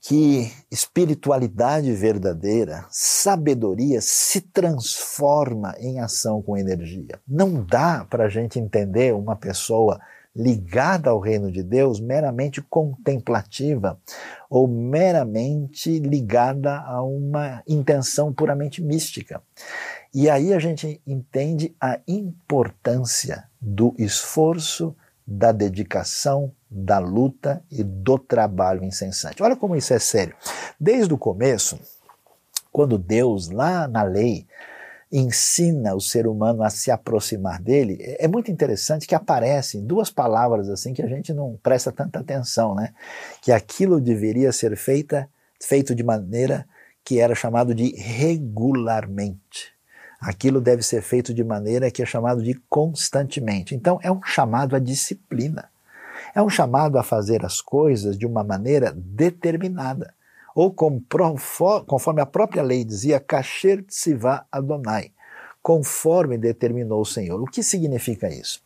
que 0.00 0.50
espiritualidade 0.70 1.92
verdadeira, 1.92 2.86
sabedoria, 2.90 4.00
se 4.00 4.40
transforma 4.40 5.74
em 5.78 6.00
ação 6.00 6.40
com 6.40 6.56
energia. 6.56 7.20
Não 7.28 7.62
dá 7.62 8.06
para 8.08 8.24
a 8.24 8.28
gente 8.28 8.58
entender 8.58 9.14
uma 9.14 9.36
pessoa 9.36 10.00
ligada 10.34 11.10
ao 11.10 11.18
reino 11.18 11.50
de 11.50 11.62
Deus 11.62 12.00
meramente 12.00 12.62
contemplativa 12.62 13.98
ou 14.48 14.66
meramente 14.66 15.98
ligada 15.98 16.78
a 16.80 17.02
uma 17.02 17.62
intenção 17.66 18.32
puramente 18.32 18.80
mística. 18.82 19.42
E 20.14 20.30
aí 20.30 20.54
a 20.54 20.58
gente 20.58 21.00
entende 21.06 21.74
a 21.80 21.98
importância 22.06 23.44
do 23.60 23.94
esforço, 23.98 24.94
da 25.26 25.52
dedicação, 25.52 26.52
da 26.70 26.98
luta 26.98 27.62
e 27.70 27.82
do 27.82 28.18
trabalho 28.18 28.84
incessante. 28.84 29.42
Olha 29.42 29.56
como 29.56 29.74
isso 29.74 29.92
é 29.92 29.98
sério. 29.98 30.34
Desde 30.78 31.12
o 31.12 31.18
começo, 31.18 31.78
quando 32.70 32.96
Deus, 32.96 33.50
lá 33.50 33.88
na 33.88 34.02
lei, 34.02 34.46
ensina 35.10 35.94
o 35.94 36.00
ser 36.00 36.28
humano 36.28 36.62
a 36.62 36.70
se 36.70 36.90
aproximar 36.90 37.60
dele, 37.60 37.98
é 38.00 38.28
muito 38.28 38.50
interessante 38.50 39.08
que 39.08 39.14
aparecem 39.14 39.84
duas 39.84 40.08
palavras 40.08 40.68
assim 40.68 40.94
que 40.94 41.02
a 41.02 41.08
gente 41.08 41.32
não 41.32 41.58
presta 41.60 41.90
tanta 41.90 42.20
atenção, 42.20 42.76
né? 42.76 42.94
Que 43.42 43.50
aquilo 43.50 44.00
deveria 44.00 44.52
ser 44.52 44.76
feita, 44.76 45.28
feito 45.60 45.94
de 45.94 46.04
maneira 46.04 46.64
que 47.04 47.18
era 47.18 47.34
chamado 47.34 47.74
de 47.74 47.92
regularmente. 47.96 49.72
Aquilo 50.20 50.60
deve 50.60 50.82
ser 50.82 51.02
feito 51.02 51.34
de 51.34 51.42
maneira 51.42 51.90
que 51.90 52.02
é 52.02 52.06
chamado 52.06 52.42
de 52.42 52.54
constantemente. 52.68 53.74
Então 53.74 53.98
é 54.02 54.12
um 54.12 54.22
chamado 54.22 54.76
à 54.76 54.78
disciplina. 54.78 55.68
É 56.34 56.42
um 56.42 56.48
chamado 56.48 56.98
a 56.98 57.02
fazer 57.02 57.44
as 57.44 57.60
coisas 57.60 58.16
de 58.18 58.26
uma 58.26 58.44
maneira 58.44 58.92
determinada 58.94 60.14
ou 60.54 60.72
conforme 60.72 62.20
a 62.20 62.26
própria 62.26 62.62
lei 62.62 62.84
dizia, 62.84 63.20
kasher 63.20 63.84
tzivá 63.84 64.44
Adonai, 64.50 65.12
conforme 65.62 66.36
determinou 66.36 67.00
o 67.00 67.06
Senhor. 67.06 67.40
O 67.40 67.46
que 67.46 67.62
significa 67.62 68.28
isso? 68.28 68.62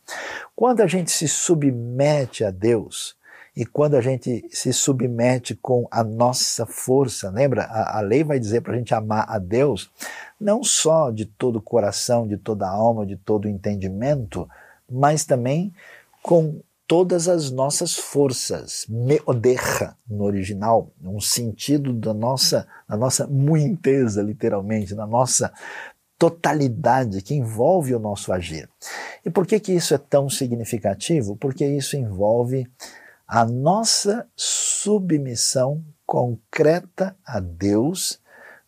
Quando 0.55 0.81
a 0.81 0.87
gente 0.87 1.11
se 1.11 1.27
submete 1.27 2.43
a 2.43 2.51
Deus, 2.51 3.15
e 3.55 3.65
quando 3.65 3.95
a 3.95 4.01
gente 4.01 4.45
se 4.51 4.73
submete 4.73 5.55
com 5.55 5.87
a 5.89 6.03
nossa 6.03 6.65
força, 6.65 7.29
lembra? 7.29 7.63
A, 7.63 7.99
a 7.99 8.01
lei 8.01 8.21
vai 8.21 8.37
dizer 8.37 8.59
para 8.59 8.73
a 8.73 8.77
gente 8.77 8.93
amar 8.93 9.25
a 9.29 9.39
Deus, 9.39 9.89
não 10.37 10.61
só 10.61 11.09
de 11.09 11.25
todo 11.25 11.57
o 11.57 11.61
coração, 11.61 12.27
de 12.27 12.35
toda 12.35 12.65
a 12.65 12.69
alma, 12.69 13.05
de 13.05 13.15
todo 13.15 13.45
o 13.45 13.49
entendimento, 13.49 14.45
mas 14.89 15.23
também 15.23 15.73
com 16.21 16.59
todas 16.87 17.27
as 17.27 17.51
nossas 17.51 17.95
forças, 17.95 18.85
meoderra 18.87 19.97
no 20.07 20.23
original, 20.23 20.91
um 21.03 21.19
sentido 21.19 21.93
da 21.93 22.13
nossa, 22.13 22.67
da 22.87 22.95
nossa 22.95 23.27
muinteza, 23.27 24.21
literalmente, 24.21 24.93
da 24.93 25.07
nossa 25.07 25.51
totalidade 26.17 27.21
que 27.21 27.33
envolve 27.33 27.93
o 27.93 27.99
nosso 27.99 28.31
agir. 28.31 28.69
E 29.25 29.29
por 29.29 29.45
que 29.45 29.59
que 29.59 29.73
isso 29.73 29.93
é 29.93 29.97
tão 29.97 30.29
significativo? 30.29 31.35
Porque 31.35 31.65
isso 31.65 31.97
envolve 31.97 32.67
a 33.27 33.43
nossa 33.43 34.27
submissão 34.35 35.83
concreta 36.05 37.15
a 37.25 37.39
Deus, 37.39 38.19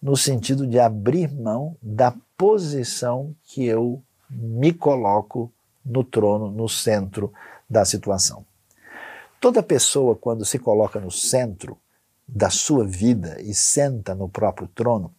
no 0.01 0.17
sentido 0.17 0.65
de 0.65 0.79
abrir 0.79 1.31
mão 1.31 1.75
da 1.81 2.13
posição 2.37 3.35
que 3.43 3.65
eu 3.65 4.01
me 4.29 4.73
coloco 4.73 5.51
no 5.85 6.03
trono, 6.03 6.51
no 6.51 6.67
centro 6.67 7.31
da 7.69 7.85
situação. 7.85 8.45
Toda 9.39 9.61
pessoa, 9.61 10.15
quando 10.15 10.45
se 10.45 10.57
coloca 10.57 10.99
no 10.99 11.11
centro 11.11 11.77
da 12.27 12.49
sua 12.49 12.85
vida 12.85 13.39
e 13.41 13.53
senta 13.53 14.13
no 14.13 14.27
próprio 14.27 14.67
trono, 14.67 15.13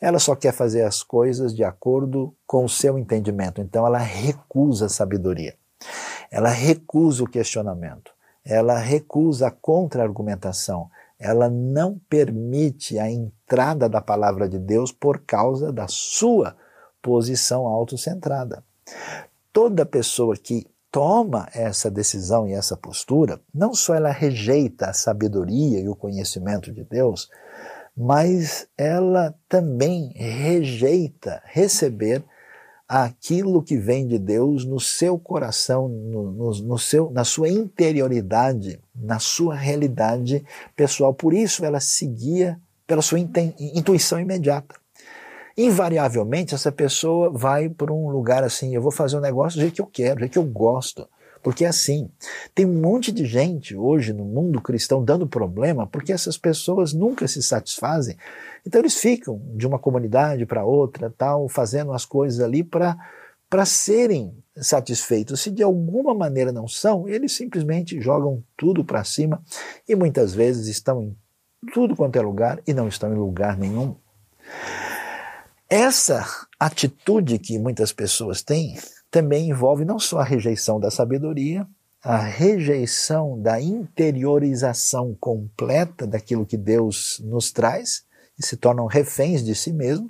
ela 0.00 0.18
só 0.18 0.34
quer 0.34 0.52
fazer 0.52 0.82
as 0.82 1.02
coisas 1.02 1.54
de 1.54 1.62
acordo 1.62 2.34
com 2.46 2.64
o 2.64 2.68
seu 2.68 2.98
entendimento. 2.98 3.60
Então 3.60 3.86
ela 3.86 3.98
recusa 3.98 4.86
a 4.86 4.88
sabedoria, 4.88 5.54
ela 6.30 6.48
recusa 6.48 7.22
o 7.22 7.28
questionamento, 7.28 8.10
ela 8.44 8.76
recusa 8.78 9.48
a 9.48 9.50
contra-argumentação, 9.50 10.90
ela 11.18 11.48
não 11.48 12.00
permite 12.08 12.98
a 12.98 13.10
entrada 13.10 13.88
da 13.88 14.00
palavra 14.00 14.48
de 14.48 14.58
Deus 14.58 14.90
por 14.90 15.20
causa 15.20 15.72
da 15.72 15.86
sua 15.88 16.56
posição 17.02 17.66
autocentrada. 17.66 18.64
Toda 19.52 19.86
pessoa 19.86 20.36
que 20.36 20.66
toma 20.90 21.48
essa 21.54 21.90
decisão 21.90 22.48
e 22.48 22.52
essa 22.52 22.76
postura, 22.76 23.40
não 23.54 23.74
só 23.74 23.94
ela 23.94 24.10
rejeita 24.10 24.86
a 24.86 24.92
sabedoria 24.92 25.80
e 25.80 25.88
o 25.88 25.96
conhecimento 25.96 26.72
de 26.72 26.84
Deus, 26.84 27.28
mas 27.96 28.68
ela 28.76 29.34
também 29.48 30.12
rejeita 30.14 31.42
receber 31.44 32.24
aquilo 32.88 33.62
que 33.62 33.76
vem 33.76 34.06
de 34.06 34.18
Deus 34.18 34.64
no 34.64 34.80
seu 34.80 35.18
coração, 35.18 35.88
no, 35.88 36.32
no, 36.32 36.50
no, 36.62 36.78
seu, 36.78 37.10
na 37.10 37.22
sua 37.22 37.48
interioridade, 37.50 38.80
na 38.94 39.18
sua 39.18 39.54
realidade 39.54 40.42
pessoal. 40.74 41.12
Por 41.12 41.34
isso 41.34 41.64
ela 41.64 41.80
seguia 41.80 42.58
pela 42.86 43.02
sua 43.02 43.18
intuição 43.18 44.18
imediata 44.18 44.74
invariavelmente 45.58 46.54
essa 46.54 46.70
pessoa 46.70 47.30
vai 47.30 47.68
para 47.68 47.92
um 47.92 48.08
lugar 48.08 48.44
assim, 48.44 48.74
eu 48.74 48.80
vou 48.80 48.92
fazer 48.92 49.16
um 49.16 49.20
negócio 49.20 49.58
do 49.58 49.62
jeito 49.62 49.74
que 49.74 49.82
eu 49.82 49.86
quero, 49.86 50.14
do 50.14 50.20
jeito 50.20 50.32
que 50.32 50.38
eu 50.38 50.44
gosto. 50.44 51.08
Porque 51.42 51.64
é 51.64 51.68
assim, 51.68 52.10
tem 52.54 52.64
um 52.64 52.80
monte 52.80 53.12
de 53.12 53.24
gente 53.24 53.76
hoje 53.76 54.12
no 54.12 54.24
mundo 54.24 54.60
cristão 54.60 55.04
dando 55.04 55.26
problema 55.26 55.86
porque 55.86 56.12
essas 56.12 56.36
pessoas 56.36 56.92
nunca 56.92 57.26
se 57.26 57.42
satisfazem. 57.42 58.16
Então 58.66 58.80
eles 58.80 58.96
ficam 58.98 59.40
de 59.54 59.66
uma 59.66 59.78
comunidade 59.78 60.46
para 60.46 60.64
outra, 60.64 61.12
tal, 61.16 61.48
fazendo 61.48 61.92
as 61.92 62.04
coisas 62.04 62.40
ali 62.40 62.62
para 62.62 62.96
para 63.48 63.64
serem 63.64 64.36
satisfeitos. 64.54 65.40
Se 65.40 65.50
de 65.50 65.62
alguma 65.62 66.12
maneira 66.12 66.52
não 66.52 66.68
são, 66.68 67.08
eles 67.08 67.32
simplesmente 67.32 67.98
jogam 67.98 68.44
tudo 68.56 68.84
para 68.84 69.02
cima 69.04 69.42
e 69.88 69.94
muitas 69.96 70.34
vezes 70.34 70.66
estão 70.68 71.02
em 71.02 71.16
tudo 71.72 71.96
quanto 71.96 72.16
é 72.16 72.20
lugar 72.20 72.60
e 72.66 72.74
não 72.74 72.86
estão 72.86 73.10
em 73.10 73.16
lugar 73.16 73.56
nenhum. 73.56 73.96
Essa 75.68 76.26
atitude 76.58 77.38
que 77.38 77.58
muitas 77.58 77.92
pessoas 77.92 78.42
têm 78.42 78.78
também 79.10 79.50
envolve 79.50 79.84
não 79.84 79.98
só 79.98 80.20
a 80.20 80.24
rejeição 80.24 80.80
da 80.80 80.90
sabedoria, 80.90 81.66
a 82.02 82.16
rejeição 82.16 83.38
da 83.38 83.60
interiorização 83.60 85.14
completa 85.20 86.06
daquilo 86.06 86.46
que 86.46 86.56
Deus 86.56 87.20
nos 87.22 87.52
traz 87.52 88.04
e 88.38 88.46
se 88.46 88.56
tornam 88.56 88.86
reféns 88.86 89.44
de 89.44 89.54
si 89.54 89.72
mesmo, 89.72 90.08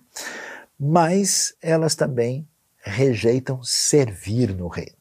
mas 0.78 1.54
elas 1.60 1.96
também 1.96 2.46
rejeitam 2.80 3.60
servir 3.62 4.54
no 4.54 4.68
reino. 4.68 4.96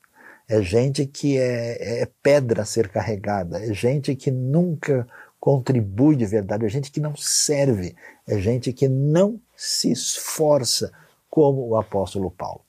É 0.49 0.61
gente 0.61 1.05
que 1.05 1.37
é, 1.37 2.01
é 2.01 2.09
pedra 2.23 2.63
a 2.63 2.65
ser 2.65 2.87
carregada, 2.87 3.63
é 3.63 3.73
gente 3.73 4.15
que 4.15 4.31
nunca 4.31 5.05
contribui 5.39 6.15
de 6.15 6.25
verdade, 6.25 6.65
é 6.65 6.69
gente 6.69 6.91
que 6.91 6.99
não 6.99 7.15
serve, 7.15 7.95
é 8.27 8.39
gente 8.39 8.73
que 8.73 8.87
não 8.87 9.39
se 9.55 9.91
esforça 9.91 10.91
como 11.29 11.67
o 11.67 11.75
apóstolo 11.75 12.31
Paulo. 12.31 12.61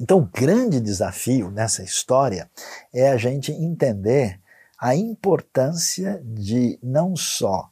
Então, 0.00 0.18
o 0.18 0.26
grande 0.26 0.80
desafio 0.80 1.50
nessa 1.50 1.82
história 1.82 2.48
é 2.92 3.08
a 3.08 3.16
gente 3.16 3.52
entender 3.52 4.40
a 4.78 4.94
importância 4.94 6.22
de 6.24 6.78
não 6.82 7.16
só 7.16 7.68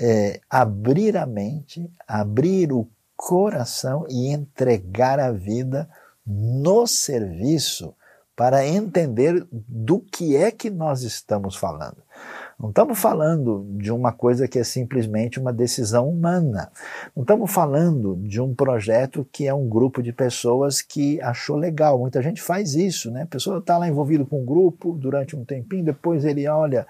é, 0.00 0.40
abrir 0.50 1.16
a 1.16 1.26
mente, 1.26 1.90
abrir 2.06 2.72
o 2.72 2.88
coração 3.16 4.06
e 4.08 4.28
entregar 4.28 5.18
a 5.18 5.30
vida 5.30 5.88
no 6.26 6.86
serviço 6.86 7.94
para 8.36 8.66
entender 8.66 9.46
do 9.50 9.98
que 9.98 10.36
é 10.36 10.50
que 10.50 10.70
nós 10.70 11.02
estamos 11.02 11.56
falando. 11.56 11.96
Não 12.60 12.70
estamos 12.70 12.98
falando 12.98 13.64
de 13.78 13.92
uma 13.92 14.10
coisa 14.10 14.48
que 14.48 14.58
é 14.58 14.64
simplesmente 14.64 15.38
uma 15.38 15.52
decisão 15.52 16.08
humana. 16.08 16.72
Não 17.14 17.22
estamos 17.22 17.52
falando 17.52 18.16
de 18.16 18.40
um 18.40 18.52
projeto 18.52 19.24
que 19.30 19.46
é 19.46 19.54
um 19.54 19.68
grupo 19.68 20.02
de 20.02 20.12
pessoas 20.12 20.82
que 20.82 21.20
achou 21.20 21.54
legal. 21.54 22.00
Muita 22.00 22.20
gente 22.20 22.42
faz 22.42 22.74
isso, 22.74 23.12
né? 23.12 23.22
A 23.22 23.26
pessoa 23.26 23.58
está 23.58 23.78
lá 23.78 23.86
envolvido 23.86 24.26
com 24.26 24.42
um 24.42 24.44
grupo 24.44 24.92
durante 24.94 25.36
um 25.36 25.44
tempinho, 25.44 25.84
depois 25.84 26.24
ele 26.24 26.48
olha, 26.48 26.84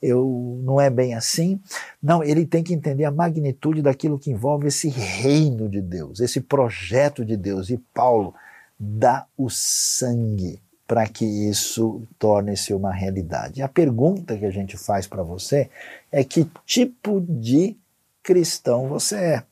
eu 0.00 0.60
não 0.62 0.80
é 0.80 0.88
bem 0.88 1.14
assim. 1.14 1.60
Não, 2.00 2.22
ele 2.22 2.46
tem 2.46 2.62
que 2.62 2.72
entender 2.72 3.04
a 3.04 3.10
magnitude 3.10 3.82
daquilo 3.82 4.20
que 4.20 4.30
envolve 4.30 4.68
esse 4.68 4.88
reino 4.88 5.68
de 5.68 5.82
Deus, 5.82 6.20
esse 6.20 6.40
projeto 6.40 7.24
de 7.24 7.36
Deus. 7.36 7.70
E 7.70 7.78
Paulo 7.92 8.34
dá 8.78 9.26
o 9.36 9.50
sangue 9.50 10.62
para 10.88 11.06
que 11.06 11.26
isso 11.26 12.02
torne-se 12.18 12.72
uma 12.72 12.90
realidade. 12.90 13.60
A 13.60 13.68
pergunta 13.68 14.38
que 14.38 14.46
a 14.46 14.50
gente 14.50 14.78
faz 14.78 15.06
para 15.06 15.22
você 15.22 15.68
é 16.10 16.24
que 16.24 16.50
tipo 16.64 17.20
de 17.20 17.76
cristão 18.22 18.88
você 18.88 19.16
é. 19.16 19.42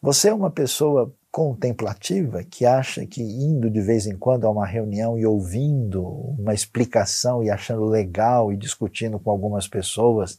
Você 0.00 0.30
é 0.30 0.34
uma 0.34 0.50
pessoa 0.50 1.14
contemplativa 1.30 2.42
que 2.42 2.64
acha 2.64 3.06
que 3.06 3.22
indo 3.22 3.70
de 3.70 3.82
vez 3.82 4.06
em 4.06 4.16
quando 4.16 4.46
a 4.46 4.50
uma 4.50 4.66
reunião 4.66 5.18
e 5.18 5.26
ouvindo 5.26 6.02
uma 6.02 6.54
explicação 6.54 7.44
e 7.44 7.50
achando 7.50 7.84
legal 7.84 8.50
e 8.50 8.56
discutindo 8.56 9.18
com 9.18 9.30
algumas 9.30 9.68
pessoas, 9.68 10.38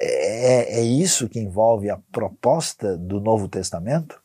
é, 0.00 0.80
é 0.80 0.82
isso 0.82 1.28
que 1.28 1.38
envolve 1.38 1.90
a 1.90 1.98
proposta 2.10 2.96
do 2.96 3.20
Novo 3.20 3.48
Testamento? 3.48 4.20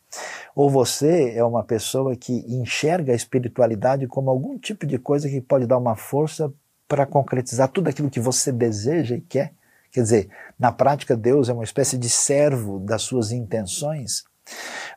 Ou 0.59 0.69
você 0.69 1.31
é 1.37 1.41
uma 1.41 1.63
pessoa 1.63 2.17
que 2.17 2.43
enxerga 2.53 3.13
a 3.13 3.15
espiritualidade 3.15 4.05
como 4.07 4.29
algum 4.29 4.59
tipo 4.59 4.85
de 4.85 4.99
coisa 4.99 5.29
que 5.29 5.39
pode 5.39 5.65
dar 5.65 5.77
uma 5.77 5.95
força 5.95 6.51
para 6.85 7.05
concretizar 7.05 7.69
tudo 7.69 7.87
aquilo 7.87 8.09
que 8.09 8.19
você 8.19 8.51
deseja 8.51 9.15
e 9.15 9.21
quer? 9.21 9.53
Quer 9.89 10.01
dizer, 10.01 10.29
na 10.59 10.69
prática, 10.69 11.15
Deus 11.15 11.47
é 11.47 11.53
uma 11.53 11.63
espécie 11.63 11.97
de 11.97 12.09
servo 12.09 12.77
das 12.77 13.03
suas 13.03 13.31
intenções. 13.31 14.25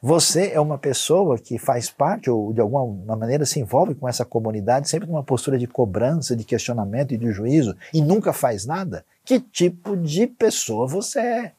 Você 0.03 0.51
é 0.51 0.59
uma 0.59 0.79
pessoa 0.79 1.39
que 1.39 1.57
faz 1.61 1.89
parte 1.89 2.29
ou 2.29 2.53
de 2.53 2.61
alguma 2.61 3.17
maneira 3.17 3.47
se 3.47 3.61
envolve 3.61 3.95
com 3.95 4.09
essa 4.09 4.25
comunidade 4.25 4.89
sempre 4.89 5.09
numa 5.09 5.23
postura 5.23 5.57
de 5.57 5.69
cobrança, 5.69 6.35
de 6.35 6.43
questionamento 6.43 7.15
e 7.15 7.17
de 7.17 7.31
juízo 7.31 7.77
e 7.95 8.01
nunca 8.01 8.33
faz 8.33 8.67
nada? 8.67 9.05
Que 9.25 9.39
tipo 9.39 9.97
de 9.97 10.27
pessoa 10.27 10.89
você 10.89 11.21
é? 11.21 11.53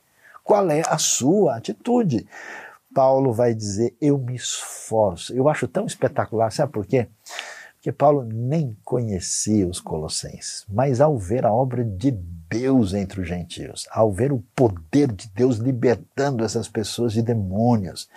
Qual 0.44 0.70
é 0.70 0.82
a 0.86 0.98
sua 0.98 1.56
atitude? 1.56 2.28
Paulo 2.94 3.34
vai 3.34 3.54
dizer: 3.54 3.96
Eu 4.00 4.18
me 4.18 4.36
esforço. 4.36 5.34
Eu 5.34 5.50
acho 5.50 5.68
tão 5.68 5.86
espetacular, 5.86 6.52
sabe 6.52 6.72
por 6.72 6.86
quê? 6.86 7.08
Porque 7.76 7.92
Paulo 7.92 8.24
nem 8.24 8.78
conhecia 8.86 9.68
os 9.68 9.82
Colossenses, 9.82 10.66
mas 10.70 11.02
ao 11.02 11.18
ver 11.18 11.46
a 11.46 11.52
obra 11.52 11.84
de 11.84 12.12
Deus 12.12 12.94
entre 12.94 13.20
os 13.20 13.28
gentios, 13.28 13.86
ao 13.92 14.10
ver 14.10 14.32
o 14.32 14.42
poder 14.56 15.12
de 15.12 15.28
Deus 15.36 15.58
libertando 15.58 16.46
essas 16.46 16.70
pessoas 16.70 17.12
de 17.12 17.22
demônios, 17.22 18.08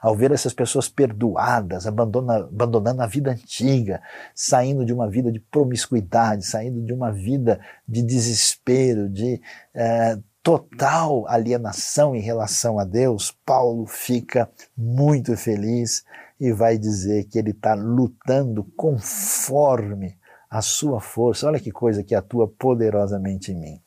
ao 0.00 0.14
ver 0.14 0.30
essas 0.30 0.52
pessoas 0.52 0.88
perdoadas, 0.88 1.88
abandona, 1.88 2.36
abandonando 2.36 3.02
a 3.02 3.06
vida 3.08 3.32
antiga, 3.32 4.00
saindo 4.32 4.84
de 4.84 4.92
uma 4.92 5.08
vida 5.10 5.32
de 5.32 5.40
promiscuidade, 5.40 6.46
saindo 6.46 6.80
de 6.82 6.92
uma 6.92 7.10
vida 7.10 7.58
de 7.88 8.02
desespero, 8.02 9.08
de 9.08 9.40
eh, 9.74 10.18
total 10.46 11.26
alienação 11.26 12.14
em 12.14 12.20
relação 12.20 12.78
a 12.78 12.84
Deus, 12.84 13.36
Paulo 13.44 13.84
fica 13.84 14.48
muito 14.78 15.36
feliz 15.36 16.04
e 16.38 16.52
vai 16.52 16.78
dizer 16.78 17.24
que 17.24 17.36
ele 17.36 17.50
está 17.50 17.74
lutando 17.74 18.62
conforme 18.76 20.16
a 20.48 20.62
sua 20.62 21.00
força. 21.00 21.48
Olha 21.48 21.58
que 21.58 21.72
coisa 21.72 22.04
que 22.04 22.14
atua 22.14 22.46
poderosamente 22.46 23.50
em 23.50 23.58
mim. 23.58 23.80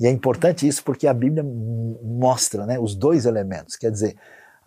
E 0.00 0.06
é 0.06 0.10
importante 0.10 0.66
isso 0.66 0.82
porque 0.82 1.06
a 1.06 1.12
Bíblia 1.12 1.44
mostra 1.44 2.64
né, 2.64 2.78
os 2.78 2.94
dois 2.94 3.26
elementos, 3.26 3.76
quer 3.76 3.90
dizer, 3.90 4.16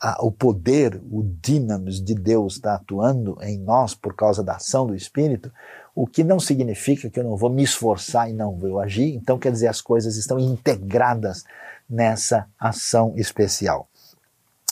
a, 0.01 0.23
o 0.23 0.31
poder, 0.31 1.01
o 1.12 1.23
dínamos 1.41 2.01
de 2.01 2.15
Deus 2.15 2.55
está 2.55 2.75
atuando 2.75 3.38
em 3.41 3.57
nós 3.57 3.93
por 3.93 4.15
causa 4.15 4.43
da 4.43 4.55
ação 4.55 4.88
do 4.88 4.95
Espírito, 4.95 5.51
o 5.93 6.07
que 6.07 6.23
não 6.23 6.39
significa 6.39 7.09
que 7.09 7.19
eu 7.19 7.23
não 7.23 7.35
vou 7.35 7.49
me 7.49 7.63
esforçar 7.63 8.29
e 8.29 8.33
não 8.33 8.55
vou 8.55 8.79
agir, 8.79 9.13
então 9.15 9.38
quer 9.38 9.51
dizer, 9.51 9.67
as 9.67 9.81
coisas 9.81 10.15
estão 10.15 10.39
integradas 10.39 11.43
nessa 11.89 12.47
ação 12.57 13.13
especial. 13.17 13.88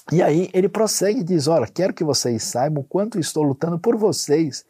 E 0.10 0.22
aí 0.22 0.50
ele 0.54 0.70
prossegue 0.70 1.20
e 1.20 1.24
diz: 1.24 1.48
Olha, 1.48 1.68
quero 1.68 1.94
que 1.94 2.04
vocês 2.04 2.44
saibam 2.44 2.82
quanto 2.88 3.20
estou 3.20 3.44
lutando 3.44 3.78
por 3.78 3.98
vocês, 3.98 4.64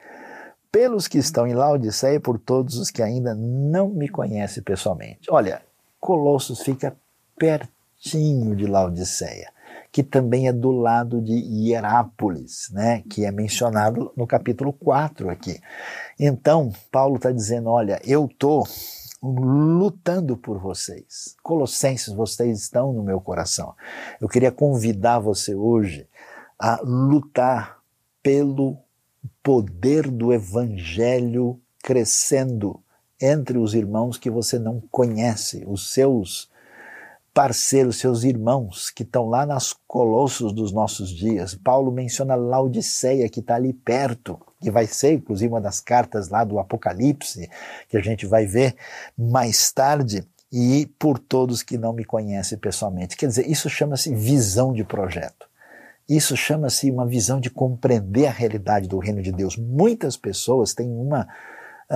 pelos 0.71 1.07
que 1.07 1.19
estão 1.19 1.45
em 1.45 1.53
Laodiceia 1.53 2.15
e 2.15 2.19
por 2.19 2.39
todos 2.39 2.77
os 2.77 2.89
que 2.89 3.03
ainda 3.03 3.35
não 3.35 3.89
me 3.89 4.09
conhecem 4.09 4.63
pessoalmente. 4.63 5.29
Olha, 5.29 5.61
Colossos 5.99 6.61
fica 6.61 6.95
pertinho 7.37 8.55
de 8.55 8.65
Laodiceia 8.65 9.51
que 9.91 10.03
também 10.03 10.47
é 10.47 10.53
do 10.53 10.71
lado 10.71 11.21
de 11.21 11.33
Hierápolis, 11.33 12.69
né, 12.71 13.03
que 13.09 13.25
é 13.25 13.31
mencionado 13.31 14.11
no 14.15 14.27
capítulo 14.27 14.71
4 14.73 15.29
aqui. 15.29 15.59
Então, 16.19 16.71
Paulo 16.91 17.15
está 17.15 17.31
dizendo: 17.31 17.69
olha, 17.69 17.99
eu 18.03 18.25
estou 18.25 18.67
lutando 19.21 20.37
por 20.37 20.59
vocês. 20.59 21.35
Colossenses, 21.41 22.13
vocês 22.13 22.61
estão 22.61 22.93
no 22.93 23.03
meu 23.03 23.19
coração. 23.19 23.73
Eu 24.21 24.27
queria 24.27 24.51
convidar 24.51 25.19
você 25.19 25.55
hoje 25.55 26.07
a 26.59 26.79
lutar 26.83 27.79
pelo 28.21 28.77
poder 29.41 30.09
do 30.09 30.33
evangelho 30.33 31.59
crescendo 31.83 32.81
entre 33.19 33.57
os 33.57 33.73
irmãos 33.73 34.17
que 34.17 34.29
você 34.29 34.59
não 34.59 34.81
conhece, 34.91 35.63
os 35.67 35.93
seus 35.93 36.49
parceiros, 37.37 37.99
seus 37.99 38.23
irmãos 38.23 38.89
que 38.89 39.03
estão 39.03 39.29
lá 39.29 39.45
nas 39.45 39.71
colossos 39.71 40.51
dos 40.51 40.71
nossos 40.71 41.11
dias. 41.11 41.53
Paulo 41.53 41.91
menciona 41.91 42.33
Laodiceia, 42.33 43.29
que 43.29 43.41
está 43.41 43.53
ali 43.53 43.73
perto, 43.73 44.39
que 44.59 44.71
vai 44.71 44.87
ser 44.87 45.13
inclusive 45.13 45.53
uma 45.53 45.61
das 45.61 45.79
cartas 45.79 46.29
lá 46.29 46.43
do 46.43 46.57
Apocalipse, 46.57 47.47
que 47.89 47.95
a 47.95 48.01
gente 48.01 48.25
vai 48.25 48.47
ver 48.47 48.75
mais 49.15 49.71
tarde, 49.71 50.27
e 50.51 50.89
por 50.97 51.19
todos 51.19 51.61
que 51.61 51.77
não 51.77 51.93
me 51.93 52.03
conhecem 52.03 52.57
pessoalmente. 52.57 53.15
Quer 53.15 53.27
dizer, 53.27 53.47
isso 53.47 53.69
chama-se 53.69 54.15
visão 54.15 54.73
de 54.73 54.83
projeto. 54.83 55.47
Isso 56.09 56.35
chama-se 56.35 56.89
uma 56.89 57.05
visão 57.05 57.39
de 57.39 57.51
compreender 57.51 58.25
a 58.25 58.31
realidade 58.31 58.87
do 58.87 58.97
reino 58.97 59.21
de 59.21 59.31
Deus. 59.31 59.55
Muitas 59.55 60.17
pessoas 60.17 60.73
têm 60.73 60.89
uma 60.89 61.27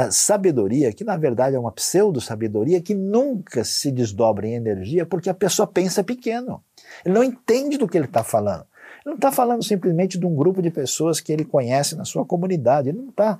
sabedoria, 0.09 0.93
que 0.93 1.03
na 1.03 1.17
verdade 1.17 1.55
é 1.55 1.59
uma 1.59 1.71
pseudo-sabedoria 1.71 2.81
que 2.81 2.95
nunca 2.95 3.63
se 3.63 3.91
desdobra 3.91 4.47
em 4.47 4.53
energia 4.53 5.05
porque 5.05 5.29
a 5.29 5.33
pessoa 5.33 5.67
pensa 5.67 6.03
pequeno. 6.03 6.63
Ele 7.05 7.13
não 7.13 7.23
entende 7.23 7.77
do 7.77 7.87
que 7.87 7.97
ele 7.97 8.05
está 8.05 8.23
falando. 8.23 8.65
Ele 9.03 9.13
não 9.13 9.15
está 9.15 9.31
falando 9.31 9.63
simplesmente 9.63 10.19
de 10.19 10.25
um 10.25 10.35
grupo 10.35 10.61
de 10.61 10.69
pessoas 10.69 11.19
que 11.19 11.31
ele 11.31 11.43
conhece 11.43 11.95
na 11.95 12.05
sua 12.05 12.23
comunidade. 12.23 12.89
Ele 12.89 12.99
não 12.99 13.11
tá, 13.11 13.39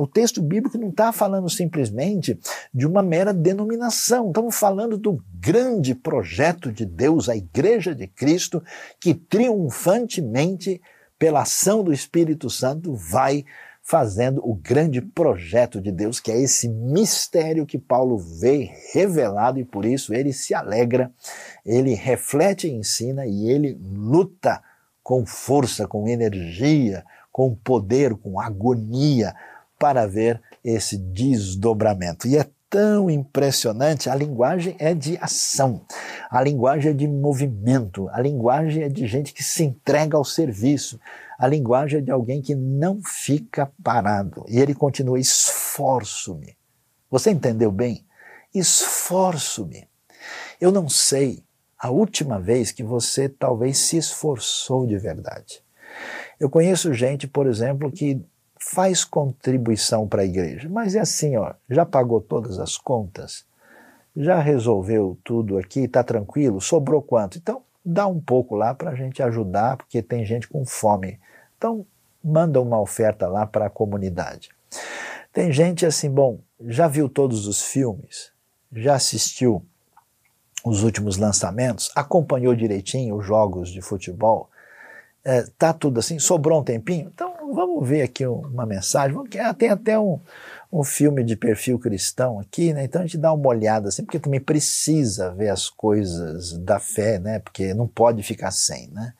o 0.00 0.06
texto 0.06 0.40
bíblico 0.40 0.78
não 0.78 0.90
está 0.90 1.12
falando 1.12 1.50
simplesmente 1.50 2.38
de 2.72 2.86
uma 2.86 3.02
mera 3.02 3.34
denominação. 3.34 4.28
Estamos 4.28 4.56
falando 4.56 4.96
do 4.96 5.22
grande 5.34 5.94
projeto 5.94 6.70
de 6.70 6.86
Deus, 6.86 7.28
a 7.28 7.36
Igreja 7.36 7.94
de 7.94 8.06
Cristo, 8.06 8.62
que 9.00 9.14
triunfantemente, 9.14 10.80
pela 11.18 11.42
ação 11.42 11.82
do 11.82 11.92
Espírito 11.92 12.48
Santo, 12.48 12.94
vai 12.94 13.44
fazendo 13.84 14.40
o 14.42 14.54
grande 14.54 15.02
projeto 15.02 15.78
de 15.78 15.92
Deus, 15.92 16.18
que 16.18 16.32
é 16.32 16.40
esse 16.40 16.70
mistério 16.70 17.66
que 17.66 17.78
Paulo 17.78 18.16
vê 18.16 18.70
revelado 18.94 19.60
e 19.60 19.64
por 19.64 19.84
isso 19.84 20.14
ele 20.14 20.32
se 20.32 20.54
alegra, 20.54 21.12
ele 21.66 21.92
reflete 21.94 22.66
e 22.66 22.72
ensina 22.72 23.26
e 23.26 23.50
ele 23.50 23.78
luta 23.94 24.62
com 25.02 25.26
força, 25.26 25.86
com 25.86 26.08
energia, 26.08 27.04
com 27.30 27.54
poder, 27.54 28.14
com 28.14 28.40
agonia 28.40 29.34
para 29.78 30.06
ver 30.06 30.40
esse 30.64 30.96
desdobramento. 30.96 32.26
E 32.26 32.38
é 32.38 32.46
tão 32.70 33.10
impressionante, 33.10 34.08
a 34.08 34.14
linguagem 34.14 34.76
é 34.78 34.94
de 34.94 35.18
ação, 35.20 35.82
a 36.30 36.42
linguagem 36.42 36.92
é 36.92 36.94
de 36.94 37.06
movimento, 37.06 38.08
a 38.08 38.20
linguagem 38.20 38.82
é 38.82 38.88
de 38.88 39.06
gente 39.06 39.34
que 39.34 39.44
se 39.44 39.62
entrega 39.62 40.16
ao 40.16 40.24
serviço, 40.24 40.98
a 41.38 41.46
linguagem 41.46 41.98
é 41.98 42.02
de 42.02 42.10
alguém 42.10 42.40
que 42.40 42.54
não 42.54 43.00
fica 43.02 43.70
parado. 43.82 44.44
E 44.48 44.58
ele 44.58 44.74
continua: 44.74 45.18
esforço-me. 45.18 46.56
Você 47.10 47.30
entendeu 47.30 47.70
bem? 47.70 48.04
Esforço-me. 48.54 49.88
Eu 50.60 50.72
não 50.72 50.88
sei 50.88 51.42
a 51.78 51.90
última 51.90 52.40
vez 52.40 52.72
que 52.72 52.82
você 52.82 53.28
talvez 53.28 53.78
se 53.78 53.96
esforçou 53.96 54.86
de 54.86 54.96
verdade. 54.96 55.62
Eu 56.40 56.48
conheço 56.48 56.94
gente, 56.94 57.28
por 57.28 57.46
exemplo, 57.46 57.92
que 57.92 58.24
faz 58.58 59.04
contribuição 59.04 60.08
para 60.08 60.22
a 60.22 60.24
igreja, 60.24 60.68
mas 60.68 60.94
é 60.94 61.00
assim, 61.00 61.36
ó, 61.36 61.52
já 61.68 61.84
pagou 61.84 62.20
todas 62.20 62.58
as 62.58 62.78
contas, 62.78 63.44
já 64.16 64.40
resolveu 64.40 65.18
tudo 65.22 65.58
aqui, 65.58 65.80
está 65.80 66.02
tranquilo, 66.02 66.60
sobrou 66.60 67.02
quanto? 67.02 67.36
Então, 67.36 67.62
dá 67.84 68.06
um 68.06 68.20
pouco 68.20 68.54
lá 68.54 68.74
para 68.74 68.90
a 68.90 68.94
gente 68.94 69.22
ajudar, 69.22 69.76
porque 69.76 70.02
tem 70.02 70.24
gente 70.24 70.48
com 70.48 70.64
fome. 70.64 71.20
Então, 71.58 71.86
manda 72.22 72.60
uma 72.60 72.80
oferta 72.80 73.28
lá 73.28 73.46
para 73.46 73.66
a 73.66 73.70
comunidade. 73.70 74.50
Tem 75.32 75.52
gente 75.52 75.84
assim, 75.84 76.10
bom, 76.10 76.38
já 76.66 76.88
viu 76.88 77.08
todos 77.08 77.46
os 77.46 77.62
filmes, 77.62 78.32
já 78.72 78.94
assistiu 78.94 79.64
os 80.64 80.82
últimos 80.82 81.18
lançamentos, 81.18 81.90
acompanhou 81.94 82.54
direitinho 82.54 83.16
os 83.16 83.26
jogos 83.26 83.70
de 83.70 83.82
futebol, 83.82 84.48
é, 85.24 85.42
tá 85.58 85.72
tudo 85.72 86.00
assim, 86.00 86.18
sobrou 86.18 86.60
um 86.60 86.64
tempinho? 86.64 87.10
Então 87.12 87.33
vamos 87.52 87.88
ver 87.88 88.02
aqui 88.02 88.26
uma 88.26 88.64
mensagem. 88.64 89.16
Tem 89.58 89.68
até 89.68 89.98
um, 89.98 90.20
um 90.72 90.82
filme 90.82 91.22
de 91.22 91.36
perfil 91.36 91.78
cristão 91.78 92.38
aqui, 92.38 92.72
né? 92.72 92.84
Então 92.84 93.02
a 93.02 93.04
gente 93.04 93.18
dá 93.18 93.32
uma 93.32 93.48
olhada 93.48 93.88
assim, 93.88 94.04
porque 94.04 94.18
também 94.18 94.40
precisa 94.40 95.32
ver 95.32 95.48
as 95.48 95.68
coisas 95.68 96.56
da 96.58 96.78
fé, 96.78 97.18
né? 97.18 97.38
Porque 97.38 97.74
não 97.74 97.86
pode 97.86 98.22
ficar 98.22 98.50
sem, 98.50 98.88
né? 98.88 99.12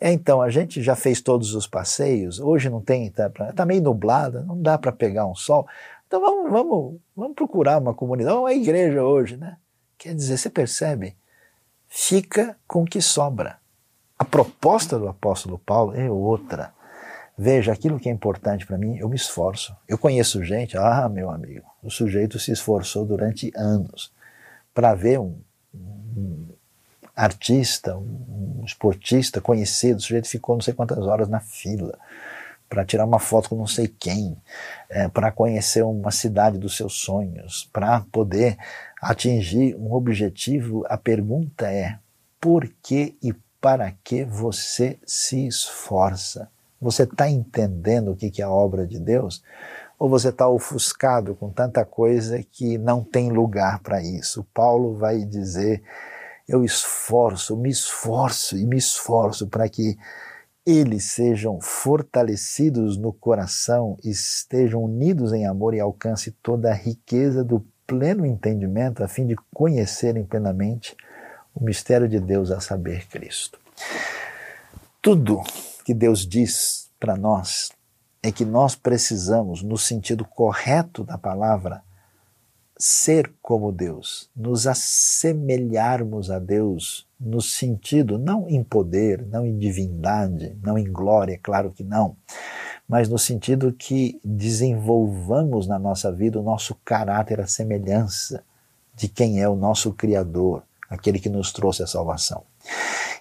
É, 0.00 0.10
então, 0.10 0.40
a 0.40 0.48
gente 0.48 0.82
já 0.82 0.96
fez 0.96 1.20
todos 1.20 1.54
os 1.54 1.66
passeios, 1.66 2.40
hoje 2.40 2.70
não 2.70 2.80
tem, 2.80 3.10
tá, 3.10 3.28
tá 3.28 3.66
meio 3.66 3.82
nublado, 3.82 4.42
não 4.44 4.60
dá 4.60 4.78
para 4.78 4.90
pegar 4.90 5.26
um 5.26 5.34
sol. 5.34 5.68
Então 6.06 6.20
vamos, 6.20 6.50
vamos, 6.50 7.00
vamos 7.14 7.34
procurar 7.36 7.78
uma 7.78 7.94
comunidade, 7.94 8.36
uma 8.36 8.52
igreja 8.52 9.04
hoje, 9.04 9.36
né? 9.36 9.58
Quer 9.98 10.14
dizer, 10.14 10.38
você 10.38 10.48
percebe? 10.48 11.14
Fica 11.86 12.56
com 12.66 12.82
o 12.82 12.86
que 12.86 13.02
sobra. 13.02 13.58
A 14.18 14.24
proposta 14.24 14.98
do 14.98 15.08
apóstolo 15.08 15.58
Paulo 15.58 15.94
é 15.94 16.10
outra. 16.10 16.72
Veja, 17.42 17.72
aquilo 17.72 17.98
que 17.98 18.06
é 18.06 18.12
importante 18.12 18.66
para 18.66 18.76
mim, 18.76 18.98
eu 18.98 19.08
me 19.08 19.16
esforço. 19.16 19.74
Eu 19.88 19.96
conheço 19.96 20.44
gente, 20.44 20.76
ah, 20.76 21.08
meu 21.08 21.30
amigo, 21.30 21.64
o 21.82 21.90
sujeito 21.90 22.38
se 22.38 22.52
esforçou 22.52 23.06
durante 23.06 23.50
anos 23.56 24.12
para 24.74 24.94
ver 24.94 25.18
um, 25.18 25.40
um 25.74 26.48
artista, 27.16 27.96
um, 27.96 28.58
um, 28.60 28.62
esportista 28.66 29.40
conhecido, 29.40 29.96
o 29.96 30.02
sujeito 30.02 30.28
ficou 30.28 30.54
não 30.54 30.60
sei 30.60 30.74
quantas 30.74 30.98
horas 30.98 31.30
na 31.30 31.40
fila 31.40 31.98
para 32.68 32.84
tirar 32.84 33.06
uma 33.06 33.18
foto 33.18 33.48
com 33.48 33.56
não 33.56 33.66
sei 33.66 33.88
quem, 33.88 34.36
é, 34.90 35.08
para 35.08 35.32
conhecer 35.32 35.82
uma 35.82 36.10
cidade 36.10 36.58
dos 36.58 36.76
seus 36.76 36.92
sonhos, 37.00 37.70
para 37.72 38.02
poder 38.12 38.58
atingir 39.00 39.74
um 39.76 39.94
objetivo. 39.94 40.84
A 40.90 40.98
pergunta 40.98 41.72
é: 41.72 41.98
por 42.38 42.68
que 42.82 43.16
e 43.22 43.32
para 43.62 43.94
que 44.04 44.26
você 44.26 44.98
se 45.06 45.46
esforça? 45.46 46.50
Você 46.80 47.02
está 47.02 47.28
entendendo 47.28 48.12
o 48.12 48.16
que 48.16 48.40
é 48.40 48.44
a 48.44 48.50
obra 48.50 48.86
de 48.86 48.98
Deus? 48.98 49.42
Ou 49.98 50.08
você 50.08 50.30
está 50.30 50.48
ofuscado 50.48 51.34
com 51.34 51.50
tanta 51.50 51.84
coisa 51.84 52.42
que 52.42 52.78
não 52.78 53.04
tem 53.04 53.30
lugar 53.30 53.80
para 53.80 54.02
isso? 54.02 54.46
Paulo 54.54 54.96
vai 54.96 55.24
dizer: 55.24 55.82
eu 56.48 56.64
esforço, 56.64 57.56
me 57.56 57.68
esforço 57.68 58.56
e 58.56 58.64
me 58.64 58.78
esforço 58.78 59.46
para 59.46 59.68
que 59.68 59.98
eles 60.64 61.04
sejam 61.04 61.60
fortalecidos 61.60 62.96
no 62.96 63.12
coração, 63.12 63.98
estejam 64.02 64.84
unidos 64.84 65.32
em 65.32 65.46
amor 65.46 65.74
e 65.74 65.80
alcance 65.80 66.30
toda 66.42 66.70
a 66.70 66.74
riqueza 66.74 67.44
do 67.44 67.64
pleno 67.86 68.24
entendimento, 68.24 69.02
a 69.02 69.08
fim 69.08 69.26
de 69.26 69.36
conhecerem 69.52 70.24
plenamente 70.24 70.96
o 71.54 71.62
mistério 71.62 72.08
de 72.08 72.20
Deus, 72.20 72.50
a 72.50 72.60
saber, 72.60 73.06
Cristo. 73.08 73.58
Tudo 75.02 75.42
que 75.90 75.94
Deus 75.94 76.24
diz 76.24 76.88
para 77.00 77.16
nós 77.16 77.72
é 78.22 78.30
que 78.30 78.44
nós 78.44 78.76
precisamos, 78.76 79.60
no 79.60 79.76
sentido 79.76 80.24
correto 80.24 81.02
da 81.02 81.18
palavra, 81.18 81.82
ser 82.78 83.34
como 83.42 83.72
Deus, 83.72 84.30
nos 84.36 84.68
assemelharmos 84.68 86.30
a 86.30 86.38
Deus 86.38 87.08
no 87.18 87.42
sentido 87.42 88.20
não 88.20 88.48
em 88.48 88.62
poder, 88.62 89.26
não 89.26 89.44
em 89.44 89.58
divindade, 89.58 90.56
não 90.62 90.78
em 90.78 90.84
glória, 90.84 91.40
claro 91.42 91.72
que 91.72 91.82
não, 91.82 92.16
mas 92.86 93.08
no 93.08 93.18
sentido 93.18 93.72
que 93.72 94.20
desenvolvamos 94.24 95.66
na 95.66 95.78
nossa 95.78 96.12
vida 96.12 96.38
o 96.38 96.44
nosso 96.44 96.76
caráter, 96.84 97.40
a 97.40 97.48
semelhança 97.48 98.44
de 98.94 99.08
quem 99.08 99.42
é 99.42 99.48
o 99.48 99.56
nosso 99.56 99.92
Criador, 99.92 100.62
aquele 100.88 101.18
que 101.18 101.28
nos 101.28 101.52
trouxe 101.52 101.82
a 101.82 101.86
salvação. 101.88 102.44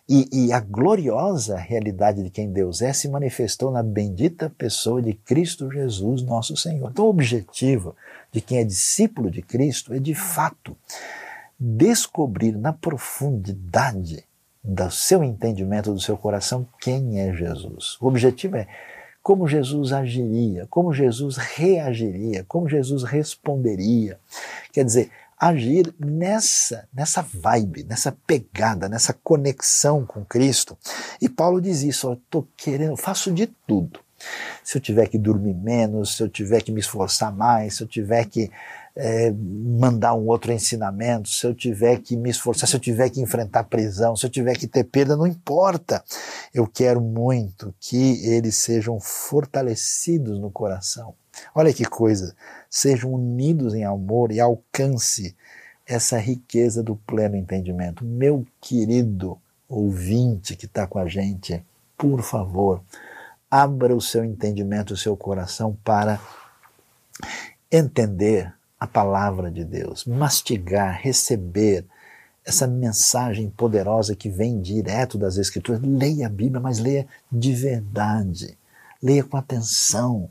E, 0.07 0.27
e, 0.31 0.51
a 0.51 0.59
gloriosa 0.59 1.55
realidade 1.55 2.23
de 2.23 2.31
quem 2.31 2.51
Deus 2.51 2.81
é 2.81 2.91
se 2.91 3.07
manifestou 3.07 3.71
na 3.71 3.83
bendita 3.83 4.51
pessoa 4.57 5.01
de 5.03 5.13
Cristo 5.13 5.71
Jesus, 5.71 6.23
nosso 6.23 6.57
Senhor. 6.57 6.89
Então, 6.89 7.05
o 7.05 7.09
objetivo 7.09 7.95
de 8.31 8.41
quem 8.41 8.57
é 8.57 8.63
discípulo 8.63 9.29
de 9.29 9.43
Cristo 9.43 9.93
é, 9.93 9.99
de 9.99 10.15
fato, 10.15 10.75
descobrir 11.59 12.57
na 12.57 12.73
profundidade 12.73 14.23
do 14.63 14.89
seu 14.89 15.23
entendimento, 15.23 15.93
do 15.93 15.99
seu 15.99 16.17
coração, 16.17 16.65
quem 16.81 17.19
é 17.19 17.31
Jesus. 17.33 17.97
O 18.01 18.07
objetivo 18.07 18.57
é 18.57 18.67
como 19.21 19.47
Jesus 19.47 19.91
agiria, 19.91 20.65
como 20.69 20.93
Jesus 20.93 21.37
reagiria, 21.37 22.43
como 22.47 22.67
Jesus 22.67 23.03
responderia. 23.03 24.19
Quer 24.71 24.83
dizer, 24.83 25.11
agir 25.39 25.93
nessa, 25.97 26.87
nessa 26.93 27.21
vibe, 27.21 27.85
nessa 27.85 28.11
pegada, 28.27 28.89
nessa 28.89 29.13
conexão 29.13 30.05
com 30.05 30.25
Cristo. 30.25 30.77
E 31.21 31.29
Paulo 31.29 31.61
diz 31.61 31.81
isso, 31.81 32.07
eu 32.07 32.13
estou 32.13 32.47
querendo, 32.57 32.97
faço 32.97 33.31
de 33.31 33.47
tudo. 33.65 34.01
Se 34.63 34.77
eu 34.77 34.81
tiver 34.81 35.07
que 35.07 35.17
dormir 35.17 35.53
menos, 35.53 36.17
se 36.17 36.23
eu 36.23 36.27
tiver 36.27 36.61
que 36.61 36.73
me 36.73 36.81
esforçar 36.81 37.33
mais, 37.33 37.75
se 37.75 37.83
eu 37.83 37.87
tiver 37.87 38.25
que 38.25 38.51
é, 38.95 39.31
mandar 39.31 40.13
um 40.13 40.27
outro 40.27 40.51
ensinamento, 40.51 41.29
se 41.29 41.47
eu 41.47 41.55
tiver 41.55 42.01
que 42.01 42.17
me 42.17 42.29
esforçar, 42.29 42.67
se 42.67 42.75
eu 42.75 42.79
tiver 42.81 43.09
que 43.09 43.21
enfrentar 43.21 43.63
prisão, 43.63 44.17
se 44.17 44.25
eu 44.25 44.29
tiver 44.29 44.57
que 44.57 44.67
ter 44.67 44.83
perda, 44.83 45.15
não 45.15 45.25
importa. 45.25 46.03
Eu 46.53 46.67
quero 46.67 46.99
muito 46.99 47.73
que 47.79 48.25
eles 48.25 48.55
sejam 48.57 48.99
fortalecidos 48.99 50.37
no 50.37 50.51
coração. 50.51 51.15
Olha 51.53 51.73
que 51.73 51.85
coisa, 51.85 52.35
sejam 52.69 53.13
unidos 53.13 53.73
em 53.73 53.83
amor 53.83 54.31
e 54.31 54.39
alcance 54.39 55.35
essa 55.85 56.17
riqueza 56.17 56.83
do 56.83 56.95
pleno 56.95 57.35
entendimento. 57.35 58.05
Meu 58.05 58.45
querido 58.61 59.37
ouvinte 59.67 60.55
que 60.55 60.65
está 60.65 60.85
com 60.85 60.99
a 60.99 61.07
gente, 61.07 61.63
por 61.97 62.21
favor, 62.21 62.81
abra 63.49 63.95
o 63.95 64.01
seu 64.01 64.23
entendimento, 64.23 64.93
o 64.93 64.97
seu 64.97 65.17
coração 65.17 65.77
para 65.83 66.19
entender 67.71 68.53
a 68.79 68.87
palavra 68.87 69.51
de 69.51 69.65
Deus, 69.65 70.05
mastigar, 70.05 70.99
receber 71.01 71.85
essa 72.45 72.65
mensagem 72.65 73.49
poderosa 73.49 74.15
que 74.15 74.29
vem 74.29 74.61
direto 74.61 75.17
das 75.17 75.37
Escrituras. 75.37 75.81
Leia 75.83 76.27
a 76.27 76.29
Bíblia, 76.29 76.59
mas 76.59 76.79
leia 76.79 77.07
de 77.31 77.53
verdade. 77.53 78.57
Leia 79.01 79.23
com 79.23 79.37
atenção, 79.37 80.29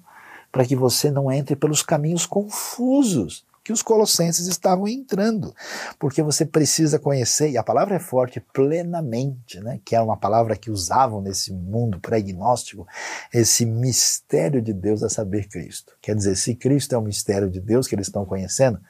para 0.58 0.66
que 0.66 0.74
você 0.74 1.08
não 1.08 1.30
entre 1.30 1.54
pelos 1.54 1.82
caminhos 1.82 2.26
confusos 2.26 3.46
que 3.62 3.72
os 3.72 3.80
colossenses 3.80 4.48
estavam 4.48 4.88
entrando, 4.88 5.54
porque 6.00 6.20
você 6.20 6.44
precisa 6.44 6.98
conhecer, 6.98 7.50
e 7.50 7.56
a 7.56 7.62
palavra 7.62 7.94
é 7.94 8.00
forte, 8.00 8.40
plenamente, 8.40 9.60
né, 9.60 9.78
que 9.84 9.94
é 9.94 10.00
uma 10.00 10.16
palavra 10.16 10.56
que 10.56 10.68
usavam 10.68 11.22
nesse 11.22 11.52
mundo 11.52 12.00
pré-gnóstico, 12.00 12.88
esse 13.32 13.64
mistério 13.64 14.60
de 14.60 14.72
Deus 14.72 15.04
a 15.04 15.08
saber 15.08 15.46
Cristo. 15.46 15.92
Quer 16.02 16.16
dizer, 16.16 16.34
se 16.34 16.56
Cristo 16.56 16.92
é 16.92 16.98
o 16.98 17.02
mistério 17.02 17.48
de 17.48 17.60
Deus 17.60 17.86
que 17.86 17.94
eles 17.94 18.08
estão 18.08 18.26
conhecendo, 18.26 18.80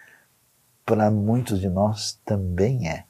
para 0.86 1.10
muitos 1.10 1.60
de 1.60 1.68
nós 1.68 2.18
também 2.24 2.88
é, 2.88 3.04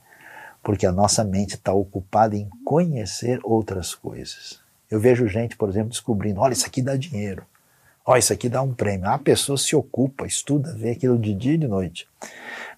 porque 0.65 0.85
a 0.85 0.91
nossa 0.91 1.23
mente 1.23 1.55
está 1.55 1.73
ocupada 1.73 2.35
em 2.35 2.49
conhecer 2.65 3.39
outras 3.45 3.95
coisas. 3.95 4.59
Eu 4.91 4.99
vejo 4.99 5.29
gente, 5.29 5.57
por 5.57 5.69
exemplo, 5.69 5.91
descobrindo: 5.91 6.41
olha, 6.41 6.55
isso 6.55 6.67
aqui 6.67 6.83
dá 6.83 6.97
dinheiro. 6.97 7.47
Ó, 8.09 8.15
oh, 8.15 8.17
isso 8.17 8.33
aqui 8.33 8.49
dá 8.49 8.63
um 8.63 8.73
prêmio. 8.73 9.07
A 9.07 9.19
pessoa 9.19 9.59
se 9.59 9.77
ocupa, 9.77 10.27
estuda, 10.27 10.75
vê 10.75 10.93
aquilo 10.93 11.19
de 11.19 11.35
dia 11.35 11.53
e 11.53 11.59
de 11.59 11.69
noite. 11.69 12.09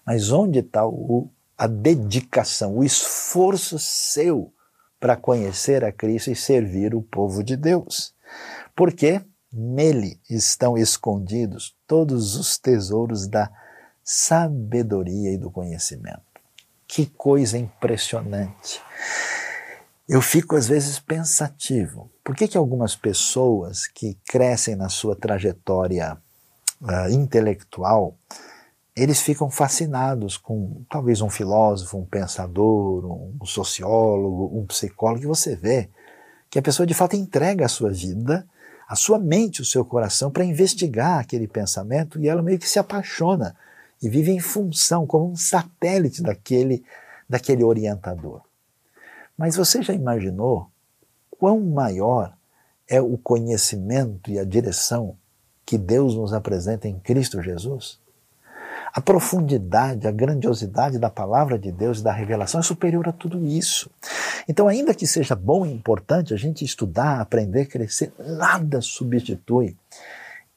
Mas 0.05 0.29
onde 0.29 0.59
está 0.59 0.81
a 1.57 1.67
dedicação, 1.67 2.75
o 2.75 2.83
esforço 2.83 3.79
seu 3.79 4.51
para 4.99 5.15
conhecer 5.15 5.85
a 5.85 5.91
Cristo 5.91 6.31
e 6.31 6.35
servir 6.35 6.93
o 6.93 7.01
povo 7.01 7.45
de 7.45 7.55
Deus? 7.55 8.13
Porque 8.75 9.21
nele 9.53 10.19
estão 10.29 10.77
escondidos 10.77 11.77
todos 11.87 12.35
os 12.35 12.57
tesouros 12.57 13.25
da 13.25 13.49
sabedoria 14.03 15.31
e 15.31 15.37
do 15.37 15.49
conhecimento. 15.49 16.19
Que 16.85 17.05
coisa 17.05 17.57
impressionante! 17.57 18.81
Eu 20.09 20.21
fico 20.21 20.57
às 20.57 20.67
vezes 20.67 20.99
pensativo. 20.99 22.10
Por 22.23 22.35
que, 22.35 22.47
que 22.47 22.57
algumas 22.57 22.95
pessoas 22.95 23.87
que 23.87 24.17
crescem 24.27 24.75
na 24.75 24.89
sua 24.89 25.15
trajetória 25.15 26.17
uh, 26.81 27.11
intelectual, 27.11 28.15
eles 28.95 29.21
ficam 29.21 29.49
fascinados 29.49 30.37
com 30.37 30.83
talvez 30.89 31.21
um 31.21 31.29
filósofo, 31.29 31.97
um 31.97 32.05
pensador, 32.05 33.05
um 33.41 33.45
sociólogo, 33.45 34.59
um 34.59 34.65
psicólogo, 34.65 35.23
e 35.23 35.27
você 35.27 35.55
vê 35.55 35.89
que 36.49 36.59
a 36.59 36.61
pessoa 36.61 36.85
de 36.85 36.93
fato 36.93 37.15
entrega 37.15 37.65
a 37.65 37.69
sua 37.69 37.89
vida, 37.89 38.45
a 38.87 38.95
sua 38.95 39.17
mente, 39.17 39.61
o 39.61 39.65
seu 39.65 39.85
coração 39.85 40.29
para 40.29 40.43
investigar 40.43 41.19
aquele 41.19 41.47
pensamento 41.47 42.19
e 42.19 42.27
ela 42.27 42.41
meio 42.41 42.59
que 42.59 42.67
se 42.67 42.77
apaixona 42.77 43.55
e 44.01 44.09
vive 44.09 44.31
em 44.31 44.39
função, 44.39 45.07
como 45.07 45.31
um 45.31 45.35
satélite 45.35 46.21
daquele, 46.21 46.83
daquele 47.29 47.63
orientador. 47.63 48.41
Mas 49.37 49.55
você 49.55 49.81
já 49.81 49.93
imaginou 49.93 50.70
quão 51.41 51.59
maior 51.59 52.37
é 52.87 53.01
o 53.01 53.17
conhecimento 53.17 54.29
e 54.29 54.37
a 54.37 54.43
direção 54.43 55.17
que 55.65 55.75
Deus 55.75 56.13
nos 56.13 56.33
apresenta 56.33 56.87
em 56.87 56.99
Cristo 56.99 57.41
Jesus? 57.41 57.99
A 58.93 59.01
profundidade, 59.01 60.07
a 60.07 60.11
grandiosidade 60.11 60.99
da 60.99 61.09
palavra 61.09 61.57
de 61.57 61.71
Deus 61.71 61.99
e 61.99 62.03
da 62.03 62.11
revelação 62.11 62.59
é 62.59 62.63
superior 62.63 63.09
a 63.09 63.11
tudo 63.11 63.43
isso. 63.43 63.89
Então, 64.47 64.67
ainda 64.67 64.93
que 64.93 65.07
seja 65.07 65.33
bom 65.33 65.65
e 65.65 65.73
importante 65.73 66.31
a 66.31 66.37
gente 66.37 66.63
estudar, 66.63 67.19
aprender, 67.19 67.65
crescer, 67.65 68.13
nada 68.19 68.79
substitui 68.79 69.75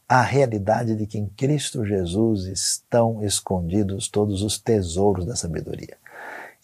a 0.07 0.21
realidade 0.21 0.97
de 0.97 1.07
que 1.07 1.17
em 1.17 1.31
Cristo 1.31 1.87
Jesus 1.87 2.45
estão 2.45 3.25
escondidos 3.25 4.07
todos 4.07 4.43
os 4.43 4.59
tesouros 4.59 5.25
da 5.25 5.35
sabedoria. 5.35 5.97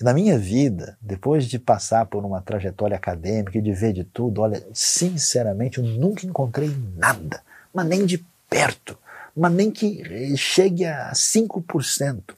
E 0.01 0.05
na 0.05 0.14
minha 0.14 0.38
vida, 0.38 0.96
depois 1.01 1.44
de 1.44 1.59
passar 1.59 2.07
por 2.07 2.24
uma 2.24 2.40
trajetória 2.40 2.96
acadêmica 2.96 3.59
e 3.59 3.62
de 3.62 3.72
ver 3.72 3.92
de 3.92 4.03
tudo, 4.03 4.40
olha, 4.40 4.66
sinceramente, 4.72 5.78
eu 5.78 5.84
nunca 5.84 6.24
encontrei 6.24 6.74
nada, 6.96 7.42
mas 7.72 7.86
nem 7.86 8.07
de 8.07 8.24
perto, 8.48 8.98
mas 9.36 9.53
nem 9.53 9.70
que 9.70 10.34
chegue 10.38 10.86
a 10.86 11.12
5% 11.12 12.34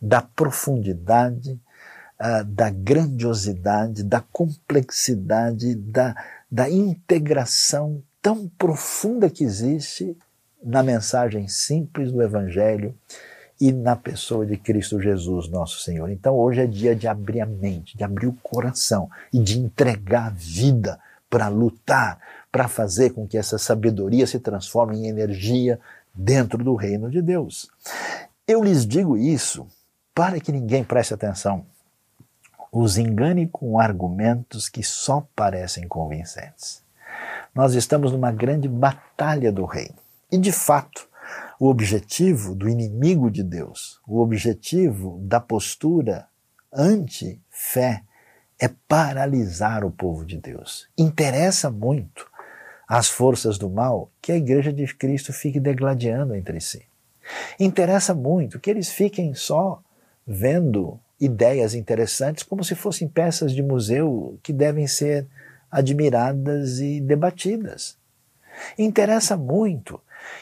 da 0.00 0.20
profundidade, 0.20 1.58
uh, 2.20 2.44
da 2.44 2.68
grandiosidade, 2.68 4.02
da 4.02 4.20
complexidade, 4.20 5.74
da, 5.74 6.14
da 6.50 6.68
integração 6.68 8.02
tão 8.20 8.46
profunda 8.58 9.30
que 9.30 9.42
existe 9.42 10.14
na 10.62 10.82
mensagem 10.82 11.48
simples 11.48 12.12
do 12.12 12.22
Evangelho 12.22 12.94
e 13.60 13.70
na 13.72 13.94
pessoa 13.94 14.46
de 14.46 14.56
Cristo 14.56 15.00
Jesus, 15.00 15.48
nosso 15.48 15.80
Senhor. 15.80 16.08
Então 16.08 16.34
hoje 16.34 16.62
é 16.62 16.66
dia 16.66 16.96
de 16.96 17.06
abrir 17.06 17.40
a 17.40 17.46
mente, 17.46 17.96
de 17.96 18.02
abrir 18.02 18.26
o 18.26 18.38
coração 18.42 19.10
e 19.32 19.38
de 19.38 19.58
entregar 19.58 20.28
a 20.28 20.30
vida 20.30 20.98
para 21.28 21.48
lutar, 21.48 22.18
para 22.50 22.66
fazer 22.66 23.10
com 23.10 23.26
que 23.28 23.36
essa 23.36 23.58
sabedoria 23.58 24.26
se 24.26 24.40
transforme 24.40 24.96
em 24.96 25.08
energia 25.08 25.78
dentro 26.14 26.64
do 26.64 26.74
reino 26.74 27.10
de 27.10 27.20
Deus. 27.20 27.70
Eu 28.48 28.64
lhes 28.64 28.86
digo 28.86 29.16
isso 29.16 29.66
para 30.14 30.40
que 30.40 30.50
ninguém 30.50 30.82
preste 30.82 31.14
atenção, 31.14 31.64
os 32.72 32.98
engane 32.98 33.46
com 33.46 33.78
argumentos 33.78 34.68
que 34.68 34.82
só 34.82 35.26
parecem 35.36 35.86
convincentes. 35.86 36.82
Nós 37.54 37.74
estamos 37.74 38.12
numa 38.12 38.32
grande 38.32 38.68
batalha 38.68 39.52
do 39.52 39.64
reino. 39.64 39.96
E 40.30 40.38
de 40.38 40.52
fato, 40.52 41.08
o 41.60 41.68
objetivo 41.68 42.54
do 42.54 42.70
inimigo 42.70 43.30
de 43.30 43.42
Deus, 43.42 44.00
o 44.08 44.18
objetivo 44.18 45.20
da 45.22 45.38
postura 45.38 46.26
anti-fé 46.72 48.02
é 48.58 48.66
paralisar 48.88 49.84
o 49.84 49.90
povo 49.90 50.24
de 50.24 50.38
Deus. 50.38 50.88
Interessa 50.96 51.70
muito 51.70 52.26
às 52.88 53.10
forças 53.10 53.58
do 53.58 53.68
mal 53.68 54.10
que 54.22 54.32
a 54.32 54.36
igreja 54.36 54.72
de 54.72 54.86
Cristo 54.94 55.34
fique 55.34 55.60
degladiando 55.60 56.34
entre 56.34 56.62
si. 56.62 56.82
Interessa 57.58 58.14
muito 58.14 58.58
que 58.58 58.70
eles 58.70 58.88
fiquem 58.88 59.34
só 59.34 59.82
vendo 60.26 60.98
ideias 61.20 61.74
interessantes 61.74 62.42
como 62.42 62.64
se 62.64 62.74
fossem 62.74 63.06
peças 63.06 63.52
de 63.52 63.62
museu 63.62 64.38
que 64.42 64.54
devem 64.54 64.86
ser 64.86 65.26
admiradas 65.70 66.80
e 66.80 67.02
debatidas. 67.02 67.98
Interessa 68.78 69.36
muito 69.36 70.00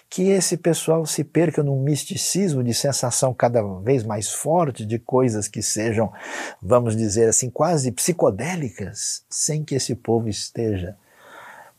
que 0.08 0.30
esse 0.30 0.56
pessoal 0.56 1.04
se 1.04 1.22
perca 1.22 1.62
num 1.62 1.82
misticismo 1.82 2.62
de 2.62 2.72
sensação 2.72 3.34
cada 3.34 3.62
vez 3.80 4.04
mais 4.04 4.30
forte 4.30 4.84
de 4.86 4.98
coisas 4.98 5.48
que 5.48 5.62
sejam, 5.62 6.12
vamos 6.62 6.96
dizer 6.96 7.28
assim, 7.28 7.50
quase 7.50 7.92
psicodélicas, 7.92 9.24
sem 9.28 9.64
que 9.64 9.74
esse 9.74 9.94
povo 9.94 10.28
esteja 10.28 10.96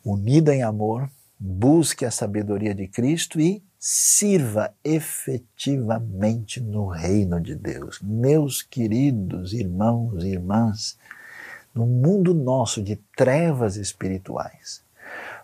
unido 0.03 0.51
em 0.51 0.63
amor, 0.63 1.09
busque 1.39 2.05
a 2.05 2.11
sabedoria 2.11 2.75
de 2.75 2.87
Cristo 2.87 3.39
e 3.39 3.63
sirva 3.79 4.73
efetivamente 4.83 6.59
no 6.59 6.87
reino 6.87 7.39
de 7.39 7.55
Deus. 7.55 7.99
Meus 8.01 8.61
queridos 8.61 9.53
irmãos 9.53 10.23
e 10.23 10.29
irmãs, 10.29 10.97
no 11.73 11.85
mundo 11.85 12.33
nosso 12.33 12.83
de 12.83 12.97
trevas 13.15 13.77
espirituais, 13.77 14.83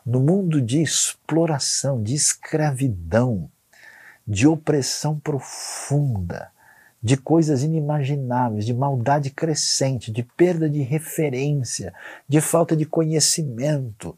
no 0.06 0.20
mundo 0.20 0.62
de 0.62 0.82
exploração, 0.82 2.04
de 2.04 2.14
escravidão, 2.14 3.50
de 4.28 4.48
opressão 4.48 5.20
profunda, 5.20 6.52
de 7.02 7.18
coisas 7.18 7.64
inimagináveis, 7.64 8.66
de 8.66 8.74
maldade 8.74 9.30
crescente, 9.30 10.12
de 10.12 10.24
perda 10.24 10.70
de 10.70 10.82
referência, 10.82 11.94
de 12.28 12.40
falta 12.42 12.76
de 12.76 12.86
conhecimento, 12.86 14.16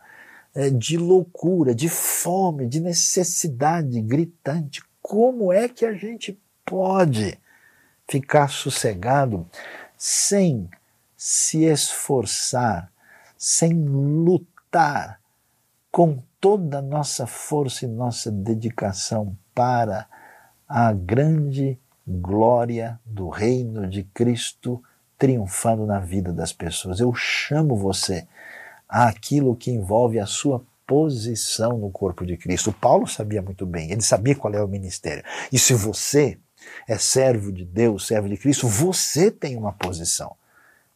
é, 0.54 0.70
de 0.70 0.98
loucura, 0.98 1.74
de 1.74 1.90
fome, 1.90 2.68
de 2.68 2.80
necessidade 2.80 4.02
gritante. 4.02 4.82
Como 5.02 5.54
é 5.54 5.70
que 5.70 5.86
a 5.86 5.94
gente 5.94 6.38
pode 6.66 7.38
ficar 8.08 8.50
sossegado 8.50 9.46
sem 9.98 10.70
se 11.16 11.64
esforçar, 11.64 12.92
sem 13.38 13.74
lutar 13.74 15.20
com 15.92 16.22
toda 16.40 16.80
a 16.80 16.82
nossa 16.82 17.26
força 17.26 17.86
e 17.86 17.88
nossa 17.88 18.32
dedicação 18.32 19.36
para 19.54 20.08
a 20.68 20.94
grande 20.94 21.80
glória 22.08 23.00
do 23.06 23.30
reino 23.30 23.88
de 23.88 24.04
Cristo 24.04 24.82
triunfando 25.18 25.86
na 25.86 26.00
vida 26.00 26.32
das 26.32 26.54
pessoas. 26.54 27.00
Eu 27.00 27.14
chamo 27.14 27.76
você 27.76 28.28
àquilo 28.88 29.56
que 29.56 29.72
envolve 29.72 30.20
a 30.20 30.26
sua 30.26 30.64
posição 30.86 31.78
no 31.78 31.90
corpo 31.90 32.26
de 32.26 32.38
Cristo. 32.38 32.72
Paulo 32.72 33.08
sabia 33.08 33.42
muito 33.42 33.66
bem, 33.66 33.92
ele 33.92 34.02
sabia 34.02 34.36
qual 34.36 34.54
é 34.54 34.64
o 34.64 34.68
ministério. 34.68 35.24
E 35.52 35.60
se 35.60 35.74
você 35.74 36.38
é 36.88 36.98
servo 36.98 37.52
de 37.52 37.66
Deus, 37.66 38.08
servo 38.08 38.30
de 38.30 38.38
Cristo, 38.38 38.68
você 38.68 39.30
tem 39.30 39.58
uma 39.58 39.74
posição. 39.74 40.36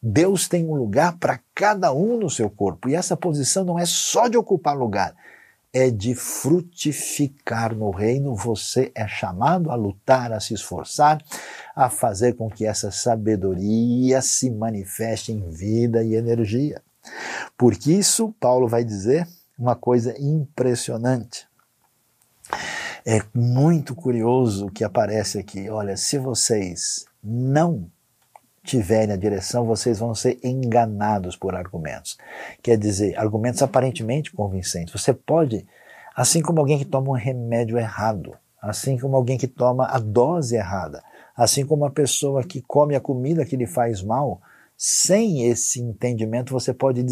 Deus 0.02 0.48
tem 0.48 0.66
um 0.66 0.74
lugar 0.74 1.18
para 1.18 1.40
cada 1.54 1.94
um 1.94 2.18
no 2.18 2.30
seu 2.30 2.50
corpo. 2.50 2.90
E 2.90 2.96
essa 2.96 3.16
posição 3.16 3.64
não 3.64 3.78
é 3.78 3.86
só 3.86 4.28
de 4.28 4.36
ocupar 4.36 4.76
lugar, 4.76 5.16
é 5.72 5.92
de 5.92 6.16
frutificar 6.16 7.76
no 7.76 7.92
reino. 7.92 8.36
Você 8.36 8.92
é 8.96 9.08
chamado 9.08 9.70
a 9.70 9.76
lutar, 9.76 10.32
a 10.32 10.40
se 10.40 10.56
esforçar, 10.56 11.24
a 11.76 11.90
fazer 11.90 12.34
com 12.34 12.50
que 12.50 12.66
essa 12.66 12.90
sabedoria 12.90 14.22
se 14.22 14.50
manifeste 14.50 15.32
em 15.32 15.50
vida 15.50 16.04
e 16.04 16.16
energia. 16.16 16.82
Porque 17.56 17.92
isso, 17.92 18.34
Paulo 18.40 18.68
vai 18.68 18.84
dizer, 18.84 19.28
uma 19.58 19.76
coisa 19.76 20.16
impressionante. 20.20 21.48
É 23.06 23.22
muito 23.34 23.96
curioso 23.96 24.68
o 24.68 24.72
que 24.72 24.84
aparece 24.84 25.38
aqui. 25.38 25.70
Olha, 25.70 25.96
se 25.96 26.18
vocês 26.18 27.06
não 27.24 27.90
tiverem 28.64 29.14
a 29.14 29.18
direção, 29.18 29.66
vocês 29.66 30.00
vão 30.00 30.14
ser 30.14 30.40
enganados 30.44 31.36
por 31.36 31.56
argumentos. 31.56 32.18
Quer 32.62 32.78
dizer, 32.78 33.18
argumentos 33.18 33.62
aparentemente 33.62 34.32
convincentes. 34.32 34.94
Você 34.94 35.14
pode, 35.14 35.66
assim 36.16 36.42
como 36.42 36.60
alguém 36.60 36.78
que 36.78 36.86
toma 36.86 37.10
um 37.10 37.16
remédio 37.16 37.78
errado, 37.78 38.36
assim 38.62 38.98
como 38.98 39.16
alguém 39.16 39.38
que 39.38 39.48
toma 39.48 39.88
a 39.88 39.98
dose 39.98 40.56
errada, 40.56 41.04
assim 41.36 41.66
como 41.66 41.84
uma 41.84 41.92
pessoa 41.92 42.44
que 42.44 42.62
come 42.62 42.96
a 42.96 43.00
comida 43.00 43.46
que 43.46 43.56
lhe 43.56 43.66
faz 43.66 44.04
mal, 44.04 44.40
sem 44.78 45.48
esse 45.48 45.80
entendimento 45.80 46.54
você 46.54 46.74
pode 46.74 47.04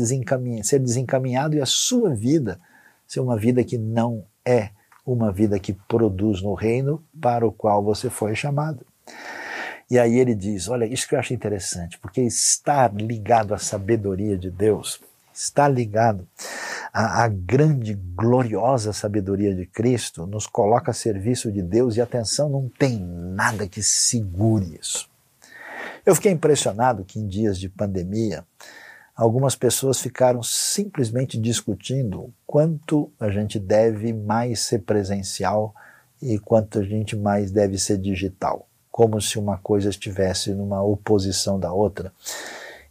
ser 0.63 0.79
desencaminhado 0.79 1.55
e 1.55 1.61
a 1.61 1.65
sua 1.65 2.13
vida 2.13 2.59
ser 3.07 3.19
uma 3.19 3.37
vida 3.37 3.63
que 3.63 3.77
não 3.77 4.23
é 4.45 4.69
uma 5.05 5.31
vida 5.31 5.59
que 5.59 5.73
produz 5.73 6.41
no 6.41 6.53
reino 6.53 7.03
para 7.19 7.45
o 7.45 7.51
qual 7.51 7.83
você 7.83 8.09
foi 8.09 8.35
chamado. 8.35 8.85
E 9.89 9.97
aí 9.97 10.19
ele 10.19 10.35
diz: 10.35 10.69
olha, 10.69 10.85
isso 10.85 11.07
que 11.07 11.15
eu 11.15 11.19
acho 11.19 11.33
interessante, 11.33 11.97
porque 11.97 12.21
estar 12.21 12.93
ligado 12.93 13.53
à 13.53 13.57
sabedoria 13.57 14.37
de 14.37 14.51
Deus, 14.51 15.01
estar 15.33 15.67
ligado 15.67 16.27
à, 16.93 17.23
à 17.23 17.27
grande, 17.27 17.95
gloriosa 17.95 18.93
sabedoria 18.93 19.55
de 19.55 19.65
Cristo, 19.65 20.27
nos 20.27 20.45
coloca 20.45 20.91
a 20.91 20.93
serviço 20.93 21.51
de 21.51 21.63
Deus 21.63 21.95
e 21.95 22.01
atenção, 22.01 22.49
não 22.49 22.69
tem 22.69 22.99
nada 22.99 23.67
que 23.67 23.81
segure 23.81 24.77
isso. 24.79 25.09
Eu 26.05 26.13
fiquei 26.13 26.31
impressionado 26.31 27.03
que 27.03 27.19
em 27.19 27.27
dias 27.27 27.59
de 27.59 27.67
pandemia, 27.67 28.45
algumas 29.15 29.55
pessoas 29.55 29.99
ficaram 29.99 30.43
simplesmente 30.43 31.37
discutindo 31.37 32.31
quanto 32.45 33.11
a 33.19 33.29
gente 33.31 33.59
deve 33.59 34.13
mais 34.13 34.59
ser 34.59 34.79
presencial 34.79 35.73
e 36.21 36.37
quanto 36.37 36.79
a 36.79 36.83
gente 36.83 37.15
mais 37.15 37.49
deve 37.49 37.77
ser 37.77 37.97
digital 37.97 38.68
como 38.99 39.21
se 39.21 39.39
uma 39.39 39.57
coisa 39.57 39.89
estivesse 39.89 40.53
numa 40.53 40.83
oposição 40.83 41.57
da 41.57 41.71
outra. 41.71 42.11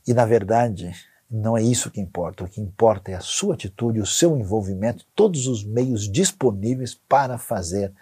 E 0.06 0.14
na 0.14 0.24
verdade, 0.24 0.90
não 1.30 1.54
é 1.54 1.62
isso 1.62 1.90
que 1.90 2.00
importa. 2.00 2.44
O 2.44 2.48
que 2.48 2.62
importa 2.62 3.10
é 3.10 3.14
a 3.14 3.20
sua 3.20 3.52
atitude, 3.52 4.00
o 4.00 4.06
seu 4.06 4.34
envolvimento, 4.34 5.04
todos 5.14 5.46
os 5.46 5.62
meios 5.62 6.10
disponíveis 6.10 6.94
para 6.94 7.36
fazer 7.36 7.92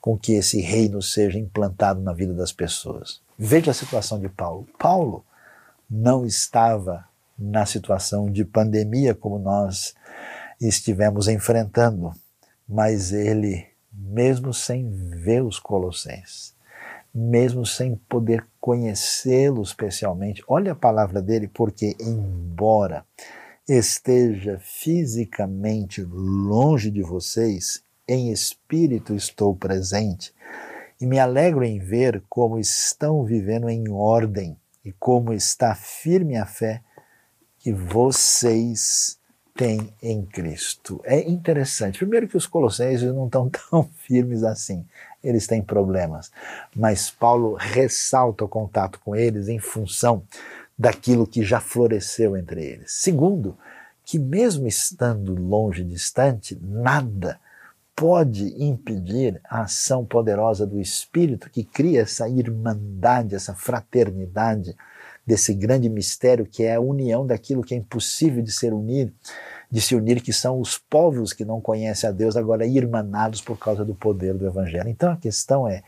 com 0.00 0.16
que 0.16 0.34
esse 0.34 0.60
reino 0.60 1.02
seja 1.02 1.40
implantado 1.40 2.00
na 2.00 2.12
vida 2.12 2.32
das 2.32 2.52
pessoas. 2.52 3.20
Veja 3.36 3.72
a 3.72 3.74
situação 3.74 4.20
de 4.20 4.28
Paulo. 4.28 4.68
Paulo 4.78 5.24
não 5.90 6.24
estava 6.24 7.04
na 7.36 7.66
situação 7.66 8.30
de 8.30 8.44
pandemia 8.44 9.12
como 9.12 9.40
nós 9.40 9.92
estivemos 10.60 11.26
enfrentando, 11.26 12.12
mas 12.68 13.12
ele, 13.12 13.66
mesmo 13.92 14.54
sem 14.54 14.88
ver 14.88 15.42
os 15.42 15.58
colossenses, 15.58 16.54
mesmo 17.14 17.66
sem 17.66 17.96
poder 18.08 18.46
conhecê-lo 18.60 19.62
especialmente. 19.62 20.42
Olha 20.46 20.72
a 20.72 20.76
palavra 20.76 21.20
dele, 21.20 21.48
porque, 21.48 21.96
embora 22.00 23.04
esteja 23.68 24.58
fisicamente 24.58 26.02
longe 26.02 26.90
de 26.90 27.02
vocês, 27.02 27.82
em 28.06 28.32
espírito 28.32 29.14
estou 29.14 29.54
presente 29.54 30.34
e 31.00 31.06
me 31.06 31.18
alegro 31.18 31.64
em 31.64 31.78
ver 31.78 32.22
como 32.28 32.58
estão 32.58 33.24
vivendo 33.24 33.68
em 33.68 33.88
ordem 33.88 34.56
e 34.84 34.92
como 34.92 35.32
está 35.32 35.74
firme 35.74 36.36
a 36.36 36.44
fé 36.44 36.82
que 37.58 37.72
vocês 37.72 39.18
têm 39.54 39.92
em 40.02 40.24
Cristo. 40.24 41.00
É 41.04 41.20
interessante. 41.28 41.98
Primeiro 41.98 42.26
que 42.26 42.36
os 42.36 42.46
colossenses 42.46 43.12
não 43.12 43.26
estão 43.26 43.48
tão 43.70 43.84
firmes 43.84 44.42
assim. 44.42 44.84
Eles 45.22 45.46
têm 45.46 45.62
problemas. 45.62 46.30
Mas 46.74 47.10
Paulo 47.10 47.54
ressalta 47.54 48.44
o 48.44 48.48
contato 48.48 48.98
com 49.04 49.14
eles 49.14 49.48
em 49.48 49.58
função 49.58 50.22
daquilo 50.78 51.26
que 51.26 51.42
já 51.42 51.60
floresceu 51.60 52.36
entre 52.36 52.64
eles. 52.64 52.92
Segundo, 52.92 53.56
que 54.04 54.18
mesmo 54.18 54.66
estando 54.66 55.34
longe, 55.34 55.84
distante, 55.84 56.58
nada 56.62 57.38
pode 57.94 58.54
impedir 58.62 59.38
a 59.44 59.62
ação 59.62 60.06
poderosa 60.06 60.66
do 60.66 60.80
Espírito 60.80 61.50
que 61.50 61.62
cria 61.62 62.00
essa 62.00 62.26
irmandade, 62.28 63.34
essa 63.34 63.54
fraternidade, 63.54 64.74
desse 65.26 65.52
grande 65.52 65.88
mistério 65.88 66.46
que 66.46 66.64
é 66.64 66.74
a 66.74 66.80
união 66.80 67.26
daquilo 67.26 67.62
que 67.62 67.74
é 67.74 67.76
impossível 67.76 68.42
de 68.42 68.50
ser 68.50 68.72
unir, 68.72 69.12
de 69.70 69.80
se 69.80 69.94
unir, 69.94 70.20
que 70.20 70.32
são 70.32 70.60
os 70.60 70.76
povos 70.76 71.32
que 71.32 71.44
não 71.44 71.60
conhecem 71.60 72.08
a 72.08 72.12
Deus, 72.12 72.36
agora 72.36 72.66
irmanados 72.66 73.40
por 73.40 73.56
causa 73.56 73.84
do 73.84 73.94
poder 73.94 74.34
do 74.34 74.46
Evangelho. 74.46 74.88
Então 74.88 75.12
a 75.12 75.16
questão 75.16 75.68
é, 75.68 75.82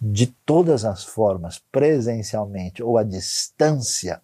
de 0.00 0.26
todas 0.26 0.84
as 0.84 1.04
formas, 1.04 1.60
presencialmente 1.72 2.82
ou 2.82 2.96
à 2.96 3.02
distância, 3.02 4.20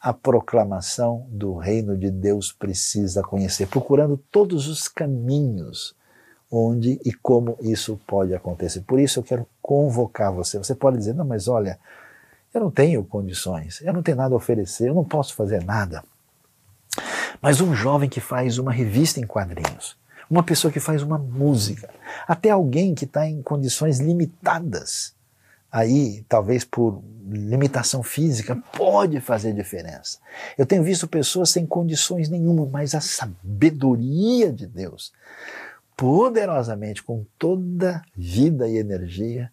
a 0.00 0.12
proclamação 0.12 1.26
do 1.28 1.56
reino 1.56 1.96
de 1.96 2.10
Deus 2.10 2.52
precisa 2.52 3.22
conhecer, 3.22 3.66
procurando 3.66 4.16
todos 4.30 4.68
os 4.68 4.88
caminhos 4.88 5.94
onde 6.50 7.00
e 7.04 7.12
como 7.12 7.56
isso 7.60 8.00
pode 8.06 8.34
acontecer. 8.34 8.80
Por 8.82 8.98
isso 8.98 9.18
eu 9.18 9.22
quero 9.22 9.46
convocar 9.60 10.32
você. 10.32 10.56
Você 10.56 10.74
pode 10.74 10.96
dizer, 10.96 11.14
não, 11.14 11.24
mas 11.24 11.46
olha, 11.46 11.78
eu 12.54 12.60
não 12.60 12.70
tenho 12.70 13.04
condições, 13.04 13.80
eu 13.82 13.92
não 13.92 14.02
tenho 14.02 14.16
nada 14.16 14.34
a 14.34 14.36
oferecer, 14.36 14.88
eu 14.88 14.94
não 14.94 15.04
posso 15.04 15.34
fazer 15.34 15.62
nada. 15.64 16.02
Mas 17.40 17.60
um 17.60 17.74
jovem 17.74 18.08
que 18.08 18.20
faz 18.20 18.58
uma 18.58 18.72
revista 18.72 19.20
em 19.20 19.26
quadrinhos, 19.26 19.96
uma 20.28 20.42
pessoa 20.42 20.72
que 20.72 20.80
faz 20.80 21.02
uma 21.02 21.18
música, 21.18 21.88
até 22.26 22.50
alguém 22.50 22.94
que 22.94 23.04
está 23.04 23.26
em 23.26 23.42
condições 23.42 23.98
limitadas, 24.00 25.14
aí, 25.70 26.24
talvez 26.28 26.64
por 26.64 27.02
limitação 27.30 28.02
física, 28.02 28.56
pode 28.76 29.20
fazer 29.20 29.52
diferença. 29.52 30.18
Eu 30.56 30.64
tenho 30.64 30.82
visto 30.82 31.06
pessoas 31.06 31.50
sem 31.50 31.66
condições 31.66 32.28
nenhuma, 32.28 32.66
mas 32.66 32.94
a 32.94 33.00
sabedoria 33.00 34.52
de 34.52 34.66
Deus 34.66 35.12
poderosamente 35.98 37.02
com 37.02 37.26
toda 37.36 38.04
vida 38.16 38.68
e 38.68 38.78
energia, 38.78 39.50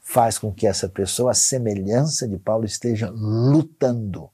faz 0.00 0.38
com 0.38 0.50
que 0.50 0.66
essa 0.66 0.88
pessoa, 0.88 1.32
a 1.32 1.34
semelhança 1.34 2.26
de 2.26 2.38
Paulo, 2.38 2.64
esteja 2.64 3.10
lutando 3.10 4.30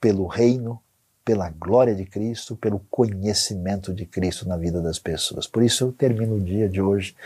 pelo 0.00 0.28
reino, 0.28 0.80
pela 1.26 1.50
glória 1.50 1.92
de 1.92 2.06
Cristo, 2.06 2.54
pelo 2.54 2.78
conhecimento 2.88 3.92
de 3.92 4.06
Cristo 4.06 4.48
na 4.48 4.56
vida 4.56 4.80
das 4.80 4.96
pessoas. 5.00 5.44
Por 5.44 5.60
isso 5.60 5.82
eu 5.82 5.92
termino 5.92 6.36
o 6.36 6.40
dia 6.40 6.68
de 6.68 6.80
hoje 6.80 7.16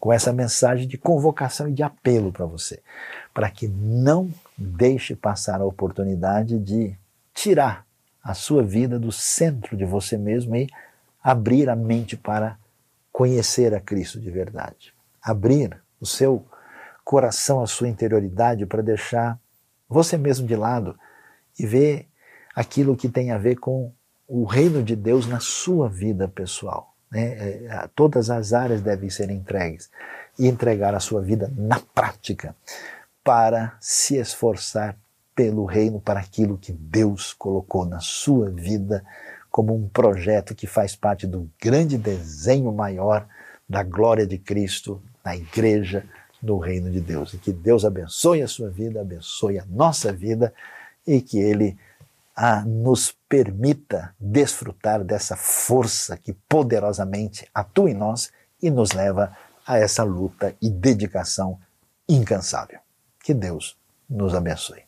com 0.00 0.10
essa 0.10 0.32
mensagem 0.32 0.88
de 0.88 0.96
convocação 0.96 1.68
e 1.68 1.72
de 1.72 1.82
apelo 1.82 2.32
para 2.32 2.46
você, 2.46 2.80
para 3.34 3.50
que 3.50 3.68
não 3.68 4.32
deixe 4.56 5.14
passar 5.14 5.60
a 5.60 5.66
oportunidade 5.66 6.58
de 6.58 6.96
tirar 7.34 7.84
a 8.22 8.32
sua 8.32 8.62
vida 8.62 8.98
do 8.98 9.12
centro 9.12 9.76
de 9.76 9.84
você 9.84 10.16
mesmo 10.16 10.56
e 10.56 10.66
abrir 11.22 11.68
a 11.68 11.76
mente 11.76 12.16
para 12.16 12.58
conhecer 13.12 13.74
a 13.74 13.80
Cristo 13.80 14.18
de 14.18 14.30
verdade. 14.30 14.94
Abrir 15.22 15.78
o 16.00 16.06
seu 16.06 16.46
coração, 17.04 17.60
a 17.60 17.66
sua 17.66 17.88
interioridade 17.88 18.64
para 18.64 18.80
deixar 18.80 19.38
você 19.86 20.16
mesmo 20.16 20.46
de 20.46 20.56
lado 20.56 20.98
e 21.58 21.66
ver 21.66 22.08
aquilo 22.54 22.96
que 22.96 23.08
tem 23.08 23.30
a 23.30 23.38
ver 23.38 23.56
com 23.56 23.92
o 24.26 24.44
reino 24.44 24.82
de 24.82 24.96
Deus 24.96 25.26
na 25.26 25.40
sua 25.40 25.88
vida 25.88 26.28
pessoal. 26.28 26.94
Né? 27.10 27.66
É, 27.66 27.88
todas 27.94 28.30
as 28.30 28.52
áreas 28.52 28.80
devem 28.80 29.10
ser 29.10 29.30
entregues 29.30 29.90
e 30.38 30.46
entregar 30.46 30.94
a 30.94 31.00
sua 31.00 31.20
vida 31.20 31.52
na 31.56 31.80
prática 31.94 32.54
para 33.22 33.76
se 33.80 34.16
esforçar 34.16 34.96
pelo 35.34 35.64
reino, 35.64 36.00
para 36.00 36.20
aquilo 36.20 36.58
que 36.58 36.72
Deus 36.72 37.32
colocou 37.32 37.84
na 37.84 38.00
sua 38.00 38.50
vida 38.50 39.04
como 39.50 39.74
um 39.74 39.88
projeto 39.88 40.54
que 40.54 40.66
faz 40.66 40.96
parte 40.96 41.26
do 41.26 41.48
grande 41.60 41.96
desenho 41.96 42.72
maior 42.72 43.26
da 43.68 43.82
glória 43.82 44.26
de 44.26 44.38
Cristo 44.38 45.02
na 45.24 45.36
igreja, 45.36 46.04
no 46.42 46.58
reino 46.58 46.90
de 46.90 47.00
Deus. 47.00 47.32
E 47.34 47.38
que 47.38 47.52
Deus 47.52 47.84
abençoe 47.84 48.42
a 48.42 48.48
sua 48.48 48.68
vida, 48.68 49.00
abençoe 49.00 49.58
a 49.58 49.64
nossa 49.64 50.12
vida 50.12 50.52
e 51.06 51.20
que 51.20 51.38
Ele 51.38 51.76
a, 52.34 52.62
nos 52.64 53.16
permita 53.28 54.14
desfrutar 54.18 55.04
dessa 55.04 55.36
força 55.36 56.16
que 56.16 56.32
poderosamente 56.48 57.48
atua 57.54 57.90
em 57.90 57.94
nós 57.94 58.32
e 58.60 58.70
nos 58.70 58.92
leva 58.92 59.36
a 59.66 59.78
essa 59.78 60.02
luta 60.02 60.54
e 60.60 60.70
dedicação 60.70 61.58
incansável. 62.08 62.80
Que 63.22 63.32
Deus 63.32 63.78
nos 64.08 64.34
abençoe. 64.34 64.83